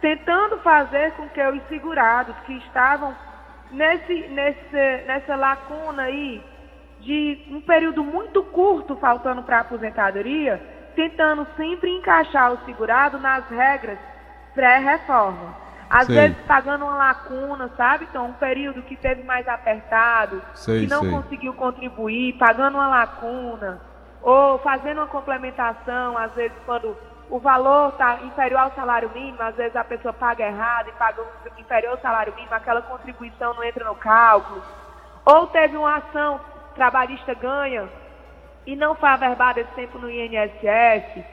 tentando 0.00 0.58
fazer 0.58 1.12
com 1.12 1.28
que 1.28 1.42
os 1.42 1.62
segurados 1.68 2.36
que 2.46 2.52
estavam 2.58 3.16
nesse, 3.72 4.28
nesse, 4.28 5.06
nessa 5.06 5.34
lacuna 5.34 6.02
aí 6.04 6.42
de 7.00 7.44
um 7.50 7.60
período 7.60 8.04
muito 8.04 8.42
curto 8.44 8.96
faltando 8.96 9.42
para 9.42 9.58
a 9.58 9.60
aposentadoria, 9.60 10.60
tentando 10.94 11.46
sempre 11.56 11.90
encaixar 11.90 12.52
o 12.52 12.64
segurado 12.64 13.18
nas 13.18 13.48
regras 13.48 13.98
pré-reforma. 14.54 15.67
Às 15.90 16.06
sei. 16.06 16.16
vezes 16.16 16.36
pagando 16.46 16.84
uma 16.84 16.96
lacuna, 16.96 17.70
sabe? 17.76 18.06
Então, 18.10 18.26
um 18.26 18.32
período 18.34 18.82
que 18.82 18.96
teve 18.96 19.22
mais 19.22 19.48
apertado, 19.48 20.42
sei, 20.54 20.80
que 20.80 20.86
não 20.86 21.00
sei. 21.00 21.10
conseguiu 21.10 21.54
contribuir, 21.54 22.34
pagando 22.34 22.76
uma 22.76 22.88
lacuna, 22.88 23.80
ou 24.20 24.58
fazendo 24.58 24.98
uma 24.98 25.06
complementação, 25.06 26.18
às 26.18 26.32
vezes 26.34 26.56
quando 26.66 26.96
o 27.30 27.38
valor 27.38 27.90
está 27.90 28.20
inferior 28.22 28.60
ao 28.60 28.72
salário 28.72 29.10
mínimo, 29.14 29.42
às 29.42 29.54
vezes 29.54 29.76
a 29.76 29.84
pessoa 29.84 30.12
paga 30.12 30.44
errado 30.44 30.88
e 30.88 30.92
paga 30.92 31.22
inferior 31.58 31.92
ao 31.92 32.00
salário 32.00 32.34
mínimo, 32.34 32.54
aquela 32.54 32.82
contribuição 32.82 33.54
não 33.54 33.64
entra 33.64 33.84
no 33.84 33.94
cálculo. 33.94 34.62
Ou 35.24 35.46
teve 35.48 35.76
uma 35.76 35.96
ação 35.96 36.40
trabalhista 36.74 37.34
ganha 37.34 37.88
e 38.66 38.74
não 38.76 38.94
foi 38.94 39.08
averbado 39.08 39.60
esse 39.60 39.70
tempo 39.72 39.98
no 39.98 40.10
INSS. 40.10 41.24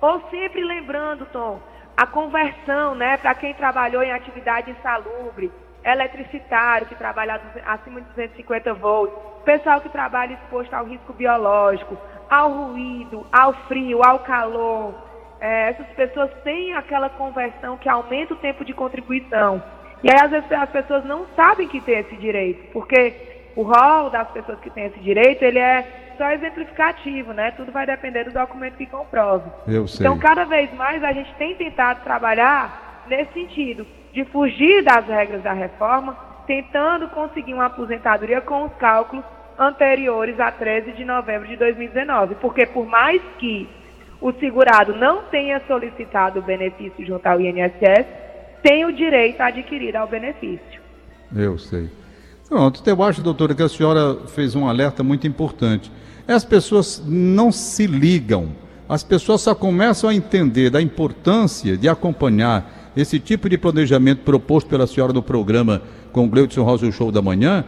Ou 0.00 0.20
sempre 0.30 0.62
lembrando, 0.62 1.26
Tom, 1.26 1.60
a 1.96 2.06
conversão, 2.06 2.94
né, 2.94 3.16
para 3.16 3.34
quem 3.34 3.54
trabalhou 3.54 4.02
em 4.02 4.12
atividade 4.12 4.70
insalubre, 4.70 5.50
eletricitário 5.82 6.86
que 6.86 6.94
trabalha 6.94 7.40
acima 7.64 8.00
de 8.00 8.08
250 8.08 8.74
volts, 8.74 9.16
pessoal 9.44 9.80
que 9.80 9.88
trabalha 9.88 10.34
exposto 10.34 10.74
ao 10.74 10.84
risco 10.84 11.12
biológico, 11.12 11.96
ao 12.28 12.50
ruído, 12.50 13.24
ao 13.32 13.52
frio, 13.66 14.02
ao 14.04 14.18
calor. 14.18 14.94
É, 15.40 15.70
essas 15.70 15.86
pessoas 15.88 16.30
têm 16.42 16.74
aquela 16.74 17.08
conversão 17.08 17.76
que 17.76 17.88
aumenta 17.88 18.34
o 18.34 18.38
tempo 18.38 18.64
de 18.64 18.74
contribuição. 18.74 19.62
E 20.02 20.10
aí, 20.10 20.18
às 20.20 20.30
vezes, 20.30 20.50
as 20.52 20.70
pessoas 20.70 21.04
não 21.04 21.26
sabem 21.36 21.68
que 21.68 21.80
tem 21.80 22.00
esse 22.00 22.16
direito, 22.16 22.72
porque 22.72 23.14
o 23.54 23.62
rol 23.62 24.10
das 24.10 24.28
pessoas 24.30 24.58
que 24.60 24.70
têm 24.70 24.86
esse 24.86 24.98
direito, 24.98 25.42
ele 25.42 25.58
é 25.58 26.05
só 26.16 26.30
exemplificativo, 26.30 27.32
né? 27.32 27.50
Tudo 27.52 27.72
vai 27.72 27.86
depender 27.86 28.24
do 28.24 28.32
documento 28.32 28.76
que 28.76 28.86
comprove. 28.86 29.50
Eu 29.66 29.86
sei. 29.86 30.06
Então, 30.06 30.18
cada 30.18 30.44
vez 30.44 30.72
mais 30.74 31.02
a 31.02 31.12
gente 31.12 31.32
tem 31.34 31.54
tentado 31.54 32.02
trabalhar 32.02 33.04
nesse 33.08 33.32
sentido, 33.32 33.86
de 34.12 34.24
fugir 34.26 34.82
das 34.82 35.06
regras 35.06 35.42
da 35.42 35.52
reforma, 35.52 36.16
tentando 36.46 37.08
conseguir 37.08 37.54
uma 37.54 37.66
aposentadoria 37.66 38.40
com 38.40 38.64
os 38.64 38.72
cálculos 38.74 39.24
anteriores 39.58 40.38
a 40.38 40.50
13 40.50 40.92
de 40.92 41.04
novembro 41.04 41.48
de 41.48 41.56
2019. 41.56 42.36
Porque 42.36 42.66
por 42.66 42.86
mais 42.86 43.20
que 43.38 43.68
o 44.20 44.32
segurado 44.32 44.94
não 44.94 45.24
tenha 45.24 45.60
solicitado 45.66 46.40
o 46.40 46.42
benefício 46.42 47.04
junto 47.04 47.26
ao 47.26 47.40
INSS, 47.40 48.06
tem 48.62 48.84
o 48.84 48.92
direito 48.92 49.40
a 49.40 49.46
adquirir 49.46 49.96
ao 49.96 50.06
benefício. 50.06 50.80
Eu 51.34 51.58
sei. 51.58 51.90
Pronto, 52.48 52.82
eu 52.88 53.02
acho, 53.02 53.22
doutora, 53.22 53.54
que 53.54 53.62
a 53.62 53.68
senhora 53.68 54.26
fez 54.28 54.54
um 54.54 54.68
alerta 54.68 55.02
muito 55.02 55.26
importante. 55.26 55.90
As 56.26 56.44
pessoas 56.44 57.02
não 57.06 57.52
se 57.52 57.86
ligam, 57.86 58.48
as 58.88 59.02
pessoas 59.02 59.40
só 59.40 59.54
começam 59.54 60.10
a 60.10 60.14
entender 60.14 60.70
da 60.70 60.82
importância 60.82 61.76
de 61.76 61.88
acompanhar 61.88 62.92
esse 62.96 63.20
tipo 63.20 63.48
de 63.48 63.58
planejamento 63.58 64.22
proposto 64.22 64.68
pela 64.68 64.86
senhora 64.86 65.12
no 65.12 65.22
programa 65.22 65.82
com 66.12 66.24
o 66.24 66.28
Gleudson 66.28 66.62
Rosa 66.62 66.86
o 66.86 66.92
Show 66.92 67.12
da 67.12 67.20
Manhã, 67.20 67.64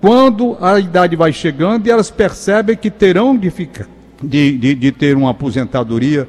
quando 0.00 0.56
a 0.60 0.78
idade 0.78 1.16
vai 1.16 1.32
chegando 1.32 1.86
e 1.86 1.90
elas 1.90 2.10
percebem 2.10 2.76
que 2.76 2.90
terão 2.90 3.36
de, 3.36 3.50
ficar, 3.50 3.86
de, 4.22 4.58
de, 4.58 4.74
de 4.74 4.92
ter 4.92 5.16
uma 5.16 5.30
aposentadoria 5.30 6.28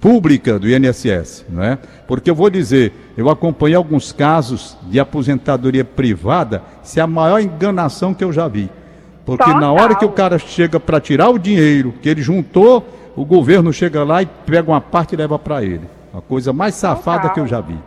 pública 0.00 0.58
do 0.58 0.68
INSS, 0.68 1.46
não 1.48 1.62
é? 1.62 1.78
Porque 2.06 2.30
eu 2.30 2.34
vou 2.34 2.50
dizer, 2.50 2.92
eu 3.16 3.30
acompanhei 3.30 3.76
alguns 3.76 4.12
casos 4.12 4.76
de 4.90 4.98
aposentadoria 5.00 5.84
privada, 5.84 6.62
isso 6.82 6.98
é 6.98 7.02
a 7.02 7.06
maior 7.06 7.40
enganação 7.40 8.12
que 8.12 8.22
eu 8.22 8.32
já 8.32 8.46
vi. 8.48 8.68
Porque 9.24 9.44
Total. 9.44 9.60
na 9.60 9.72
hora 9.72 9.94
que 9.94 10.04
o 10.04 10.12
cara 10.12 10.38
chega 10.38 10.78
para 10.78 11.00
tirar 11.00 11.30
o 11.30 11.38
dinheiro 11.38 11.92
que 12.02 12.08
ele 12.08 12.20
juntou, 12.20 12.86
o 13.16 13.24
governo 13.24 13.72
chega 13.72 14.04
lá 14.04 14.22
e 14.22 14.26
pega 14.26 14.70
uma 14.70 14.80
parte 14.80 15.14
e 15.14 15.16
leva 15.16 15.38
para 15.38 15.62
ele. 15.62 15.88
A 16.12 16.20
coisa 16.20 16.52
mais 16.52 16.74
safada 16.74 17.22
Total. 17.22 17.34
que 17.34 17.40
eu 17.40 17.46
já 17.46 17.60
vi. 17.60 17.78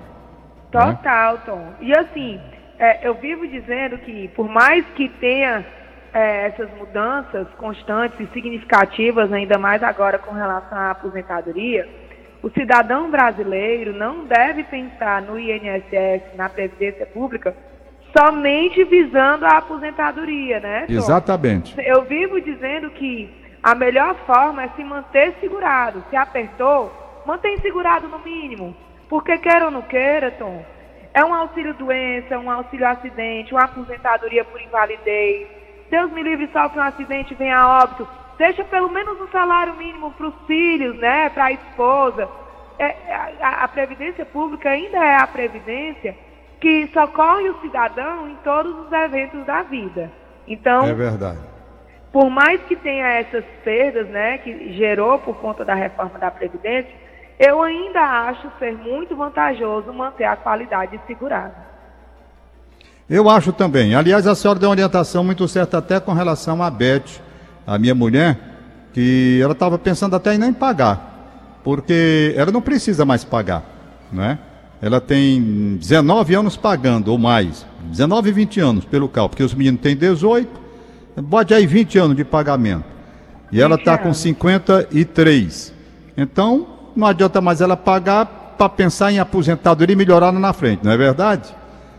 Total, 0.72 1.34
né? 1.34 1.40
Tom. 1.46 1.62
E 1.82 1.94
assim, 1.94 2.40
é, 2.80 3.08
eu 3.08 3.14
vivo 3.16 3.48
dizendo 3.48 3.98
que 4.00 4.28
por 4.30 4.50
mais 4.50 4.86
que 4.96 5.08
tenha 5.08 5.66
é, 6.14 6.48
essas 6.48 6.70
mudanças 6.78 7.48
constantes 7.58 8.20
e 8.20 8.28
significativas, 8.34 9.32
ainda 9.32 9.58
mais 9.58 9.84
agora 9.84 10.18
com 10.18 10.34
relação 10.34 10.78
à 10.78 10.92
aposentadoria, 10.92 11.88
o 12.42 12.50
cidadão 12.50 13.10
brasileiro 13.10 13.94
não 13.94 14.26
deve 14.26 14.64
pensar 14.64 15.22
no 15.22 15.40
INSS, 15.40 16.36
na 16.36 16.50
Previdência 16.50 17.06
Pública, 17.06 17.56
somente 18.16 18.84
visando 18.84 19.46
a 19.46 19.58
aposentadoria, 19.58 20.60
né? 20.60 20.86
Tom? 20.88 20.94
Exatamente. 20.94 21.76
Eu 21.80 22.04
vivo 22.04 22.40
dizendo 22.42 22.90
que 22.92 23.30
a 23.64 23.74
melhor 23.74 24.16
forma 24.26 24.64
é 24.64 24.70
se 24.76 24.84
manter 24.84 25.36
segurado. 25.40 26.04
Se 26.10 26.16
apertou, 26.16 26.92
mantém 27.26 27.58
segurado 27.60 28.08
no 28.08 28.20
mínimo. 28.20 28.76
Porque 29.10 29.38
queira 29.38 29.66
ou 29.66 29.72
não 29.72 29.82
queira, 29.82 30.32
Tom, 30.32 30.66
é 31.14 31.24
um 31.24 31.34
auxílio 31.34 31.74
doença, 31.74 32.38
um 32.38 32.52
auxílio 32.52 32.88
acidente, 32.88 33.54
uma 33.54 33.64
aposentadoria 33.64 34.44
por 34.44 34.62
invalidez, 34.62 35.48
Deus 35.90 36.12
me 36.12 36.22
livre, 36.22 36.50
sofre 36.52 36.80
um 36.80 36.84
acidente, 36.84 37.34
vem 37.36 37.52
a 37.52 37.82
óbito, 37.82 38.08
deixa 38.38 38.64
pelo 38.66 38.90
menos 38.90 39.20
um 39.22 39.28
salário 39.30 39.76
mínimo 39.76 40.12
para 40.12 40.28
os 40.28 40.36
filhos, 40.46 40.98
né, 40.98 41.30
para 41.30 41.46
a 41.46 41.52
esposa. 41.52 42.30
É, 42.78 42.96
a, 43.42 43.64
a, 43.64 43.68
Previdência 43.68 44.26
Pública 44.26 44.70
ainda 44.70 44.98
é 44.98 45.16
a 45.16 45.26
Previdência 45.26 46.16
que 46.60 46.90
socorre 46.94 47.50
o 47.50 47.62
cidadão 47.62 48.30
em 48.30 48.36
todos 48.44 48.74
os 48.86 48.92
eventos 48.92 49.46
da 49.46 49.64
vida. 49.64 50.12
Então, 50.48 50.86
é 50.86 50.94
verdade. 50.94 51.40
Por 52.12 52.30
mais 52.30 52.62
que 52.64 52.76
tenha 52.76 53.06
essas 53.06 53.44
perdas, 53.64 54.08
né, 54.08 54.38
que 54.40 54.74
gerou 54.74 55.20
por 55.20 55.36
conta 55.38 55.64
da 55.64 55.76
reforma 55.76 56.18
da 56.18 56.32
Previdência, 56.32 56.92
eu 57.38 57.62
ainda 57.62 58.02
acho 58.02 58.50
ser 58.58 58.74
muito 58.74 59.16
vantajoso 59.16 59.94
manter 59.94 60.24
a 60.24 60.36
qualidade 60.36 61.00
segurada. 61.06 61.68
Eu 63.10 63.30
acho 63.30 63.54
também. 63.54 63.94
Aliás, 63.94 64.26
a 64.26 64.36
senhora 64.36 64.60
deu 64.60 64.70
uma 64.70 64.74
orientação 64.74 65.24
muito 65.24 65.48
certa 65.48 65.78
até 65.78 66.00
com 66.00 66.14
relação 66.14 66.64
à 66.64 66.70
Beth, 66.70 67.22
a 67.66 67.78
minha 67.78 67.94
mulher, 67.94 68.38
que 68.94 69.40
ela 69.42 69.54
estava 69.54 69.78
pensando 69.78 70.16
até 70.16 70.34
em 70.34 70.38
nem 70.38 70.52
pagar, 70.52 71.60
porque 71.64 72.34
ela 72.36 72.52
não 72.52 72.62
precisa 72.62 73.06
mais 73.06 73.24
pagar, 73.24 73.64
né? 74.12 74.40
Ela 74.82 75.02
tem 75.02 75.76
19 75.78 76.36
anos 76.36 76.56
pagando 76.56 77.12
ou 77.12 77.18
mais, 77.18 77.66
19 77.86 78.30
e 78.30 78.32
20 78.32 78.60
anos 78.60 78.86
pelo 78.86 79.10
carro, 79.10 79.30
porque 79.30 79.44
os 79.44 79.54
meninos 79.54 79.82
têm 79.82 79.96
18 79.96 80.68
bote 81.22 81.54
aí 81.54 81.66
20 81.66 81.98
anos 81.98 82.16
de 82.16 82.24
pagamento. 82.24 82.86
E 83.52 83.60
ela 83.60 83.76
20 83.76 83.80
está 83.82 83.98
com 83.98 84.06
anos. 84.06 84.18
53. 84.20 85.74
Então, 86.16 86.68
não 86.96 87.08
adianta 87.08 87.42
mais 87.42 87.60
ela 87.62 87.76
pagar 87.76 88.26
para 88.58 88.70
pensar 88.70 89.12
em 89.12 89.20
aposentadoria 89.20 89.94
e 89.94 89.96
melhorar 89.96 90.32
na 90.32 90.54
frente, 90.54 90.84
não 90.84 90.92
é 90.92 90.98
verdade? 90.98 91.56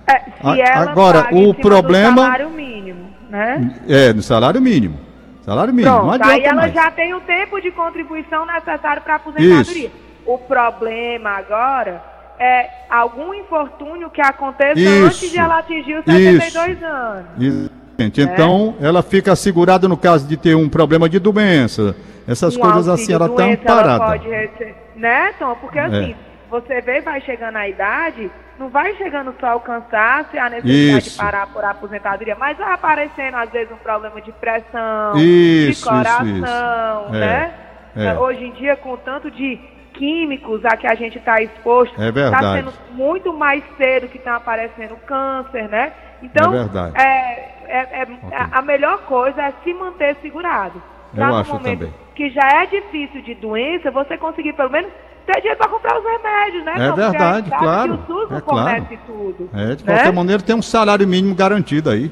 É, 0.07 0.73
agora, 0.73 1.29
o 1.33 1.53
problema- 1.55 2.14
do 2.14 2.21
salário 2.23 2.51
mínimo, 2.51 3.11
né? 3.29 3.75
É, 3.88 4.12
no 4.12 4.23
salário 4.23 4.61
mínimo. 4.61 4.99
Salário 5.43 5.73
mínimo, 5.73 5.95
não 5.95 6.01
Pronto, 6.09 6.14
adianta 6.23 6.35
aí 6.35 6.45
ela 6.45 6.61
mais. 6.62 6.75
já 6.75 6.91
tem 6.91 7.14
o 7.14 7.21
tempo 7.21 7.61
de 7.61 7.71
contribuição 7.71 8.47
necessário 8.47 9.03
para 9.03 9.17
aposentadoria. 9.17 9.87
Isso. 9.87 9.91
O 10.27 10.37
problema 10.38 11.31
agora 11.31 12.03
é 12.38 12.70
algum 12.88 13.35
infortúnio 13.35 14.11
que 14.11 14.20
aconteça 14.20 14.79
Isso. 14.79 15.07
antes 15.07 15.31
de 15.31 15.38
ela 15.38 15.59
atingir 15.59 15.94
os 15.96 16.05
72 16.05 16.83
anos. 16.83 17.27
Exatamente. 17.40 18.20
Então, 18.20 18.77
ela 18.81 19.03
fica 19.03 19.35
segurada 19.35 19.88
no 19.88 19.96
caso 19.96 20.27
de 20.27 20.37
ter 20.37 20.55
um 20.55 20.68
problema 20.68 21.09
de 21.09 21.18
doença. 21.18 21.96
Essas 22.27 22.57
Um 22.57 22.61
coisas 22.61 22.88
assim, 22.88 23.12
ela 23.12 23.27
está 23.27 23.42
doença, 23.44 23.62
ela 23.64 23.81
amparada. 23.81 24.05
pode 24.05 24.29
receber, 24.29 24.77
né, 24.96 25.33
Tom? 25.38 25.55
Porque 25.57 25.79
assim, 25.79 26.14
você 26.51 26.81
vê, 26.81 27.01
vai 27.01 27.20
chegando 27.22 27.57
a 27.57 27.68
idade, 27.68 28.31
não 28.59 28.68
vai 28.68 28.94
chegando 28.96 29.35
só 29.40 29.57
o 29.57 29.61
cansaço 29.61 30.35
e 30.35 30.38
a 30.38 30.51
necessidade 30.51 30.98
Isso. 31.07 31.11
de 31.11 31.16
parar 31.16 31.46
por 31.46 31.64
aposentadoria, 31.64 32.37
mas 32.38 32.59
vai 32.59 32.72
aparecendo 32.72 33.35
às 33.35 33.51
vezes 33.51 33.72
um 33.72 33.77
problema 33.77 34.20
de 34.20 34.31
pressão, 34.33 35.16
Isso, 35.16 35.83
de 35.83 35.88
coração, 35.88 36.27
isso, 36.27 36.44
isso. 36.44 37.14
É, 37.14 37.18
né? 37.18 37.55
é. 37.96 38.18
Hoje 38.18 38.44
em 38.44 38.53
dia, 38.53 38.77
com 38.77 38.96
tanto 38.96 39.31
de 39.31 39.59
químicos 39.99 40.65
a 40.65 40.77
que 40.77 40.87
a 40.87 40.95
gente 40.95 41.19
está 41.19 41.43
exposto, 41.43 42.01
É 42.01 42.09
está 42.09 42.13
verdade. 42.13 42.57
sendo 42.59 42.73
muito 42.97 43.33
mais 43.33 43.63
cedo 43.77 44.09
que 44.09 44.17
está 44.19 44.37
aparecendo 44.37 44.97
câncer, 45.07 45.69
né? 45.69 45.93
Então, 46.23 46.55
É 46.55 46.59
é- 46.95 47.69
é- 47.69 48.03
é- 48.03 48.37
a- 48.37 48.59
a 48.59 48.63
melhor 48.63 48.99
coisa 49.03 49.43
é 49.43 49.53
se 49.65 49.75
manter 49.75 50.17
segurado. 50.23 50.81
Eu 51.17 51.27
no 51.27 51.37
acho 51.37 51.53
momento 51.53 51.79
também. 51.81 51.95
que 52.15 52.31
já 52.31 52.49
é 52.63 52.67
difícil 52.67 53.23
de 53.23 53.35
doença, 53.35 53.91
você 53.91 54.17
conseguir 54.17 54.53
pelo 54.53 54.71
menos 54.71 54.91
ter 55.27 55.41
dinheiro 55.41 55.59
para 55.59 55.69
comprar 55.71 55.99
os 55.99 56.05
remédios, 56.05 56.65
né? 56.65 56.73
É 56.77 56.93
verdade, 56.93 57.51
claro, 57.51 57.99
Que 57.99 58.13
o 58.13 58.17
SUS 58.17 58.33
é 58.37 58.41
claro. 58.41 58.87
tudo. 59.07 59.51
É, 59.55 59.75
de 59.75 59.85
né? 59.85 59.95
qualquer 59.95 60.13
maneira, 60.13 60.43
tem 60.43 60.55
um 60.57 60.63
salário 60.63 61.07
mínimo 61.07 61.35
garantido 61.35 61.91
aí. 61.91 62.11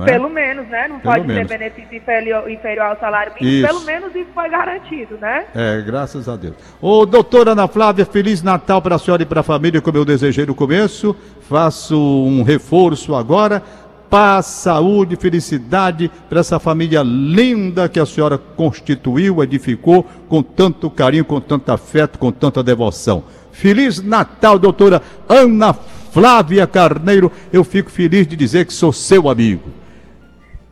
É? 0.00 0.04
Pelo 0.06 0.30
menos, 0.30 0.66
né? 0.68 0.88
Não 0.88 0.98
Pelo 1.00 1.14
pode 1.14 1.26
menos. 1.26 1.48
ter 1.48 1.58
benefício 1.58 1.96
inferior, 1.96 2.50
inferior 2.50 2.86
ao 2.86 2.98
salário 2.98 3.32
mínimo. 3.38 3.66
Pelo 3.66 3.80
menos 3.80 4.14
isso 4.14 4.30
foi 4.34 4.48
garantido, 4.48 5.18
né? 5.18 5.44
É, 5.54 5.82
graças 5.82 6.28
a 6.28 6.36
Deus. 6.36 6.54
Ô, 6.80 7.04
doutora 7.04 7.52
Ana 7.52 7.68
Flávia, 7.68 8.06
Feliz 8.06 8.42
Natal 8.42 8.80
para 8.80 8.94
a 8.94 8.98
senhora 8.98 9.22
e 9.22 9.26
para 9.26 9.40
a 9.40 9.42
família, 9.42 9.82
como 9.82 9.98
eu 9.98 10.04
desejei 10.04 10.46
no 10.46 10.54
começo. 10.54 11.14
Faço 11.42 11.96
um 11.98 12.42
reforço 12.42 13.14
agora. 13.14 13.62
Paz, 14.08 14.46
saúde, 14.46 15.16
felicidade 15.16 16.10
para 16.28 16.40
essa 16.40 16.58
família 16.58 17.02
linda 17.02 17.88
que 17.88 17.98
a 17.98 18.04
senhora 18.04 18.36
constituiu, 18.36 19.42
edificou 19.42 20.06
com 20.28 20.42
tanto 20.42 20.90
carinho, 20.90 21.24
com 21.24 21.40
tanto 21.40 21.70
afeto, 21.70 22.18
com 22.18 22.30
tanta 22.30 22.62
devoção. 22.62 23.24
Feliz 23.52 24.02
Natal, 24.02 24.58
doutora 24.58 25.02
Ana 25.28 25.74
Flávia 25.74 26.66
Carneiro. 26.66 27.30
Eu 27.52 27.64
fico 27.64 27.90
feliz 27.90 28.26
de 28.26 28.36
dizer 28.36 28.66
que 28.66 28.72
sou 28.72 28.92
seu 28.92 29.30
amigo. 29.30 29.81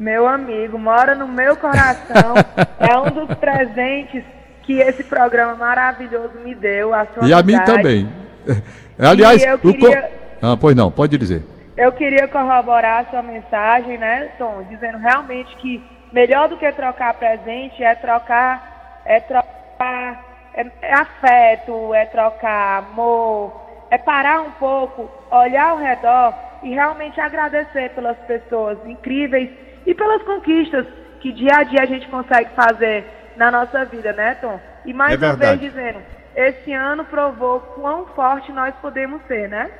Meu 0.00 0.26
amigo, 0.26 0.78
mora 0.78 1.14
no 1.14 1.28
meu 1.28 1.54
coração. 1.58 2.34
é 2.80 2.96
um 2.96 3.10
dos 3.26 3.36
presentes 3.36 4.24
que 4.62 4.78
esse 4.80 5.04
programa 5.04 5.54
maravilhoso 5.54 6.38
me 6.42 6.54
deu. 6.54 6.94
A 6.94 7.04
sua 7.04 7.28
E 7.28 7.34
a 7.34 7.42
mim 7.42 7.54
amizade. 7.54 7.66
também. 7.76 8.08
Aliás, 8.98 9.44
eu 9.44 9.56
o 9.56 9.58
co- 9.58 9.72
queria- 9.72 10.10
ah, 10.40 10.56
pois 10.58 10.74
não, 10.74 10.90
pode 10.90 11.18
dizer. 11.18 11.42
Eu 11.76 11.92
queria 11.92 12.26
corroborar 12.28 13.00
a 13.06 13.10
sua 13.10 13.20
mensagem, 13.22 13.98
né, 13.98 14.30
Tom? 14.38 14.62
Dizendo 14.70 14.96
realmente 14.96 15.54
que 15.56 15.84
melhor 16.10 16.48
do 16.48 16.56
que 16.56 16.72
trocar 16.72 17.12
presente 17.14 17.82
é 17.84 17.94
trocar, 17.94 19.02
é 19.04 19.20
trocar 19.20 20.24
é, 20.54 20.66
é 20.80 20.94
afeto, 20.94 21.92
é 21.94 22.06
trocar 22.06 22.78
amor, 22.78 23.52
é 23.90 23.98
parar 23.98 24.40
um 24.40 24.50
pouco, 24.52 25.10
olhar 25.30 25.70
ao 25.72 25.78
redor 25.78 26.34
e 26.62 26.70
realmente 26.70 27.20
agradecer 27.20 27.90
pelas 27.90 28.16
pessoas 28.20 28.78
incríveis 28.86 29.50
e 29.86 29.94
pelas 29.94 30.22
conquistas 30.22 30.86
que 31.20 31.32
dia 31.32 31.54
a 31.54 31.62
dia 31.62 31.82
a 31.82 31.86
gente 31.86 32.08
consegue 32.08 32.50
fazer 32.54 33.04
na 33.36 33.50
nossa 33.50 33.84
vida, 33.84 34.12
né, 34.12 34.34
Tom? 34.40 34.60
E 34.84 34.92
mais 34.92 35.12
É 35.12 35.26
uma 35.26 35.36
verdade. 35.36 35.58
vez 35.58 35.72
dizendo, 35.72 35.98
esse 36.34 36.72
ano 36.72 37.04
provou 37.04 37.60
quão 37.60 38.06
forte 38.06 38.52
nós 38.52 38.74
podemos 38.80 39.20
ser, 39.26 39.48
né? 39.48 39.70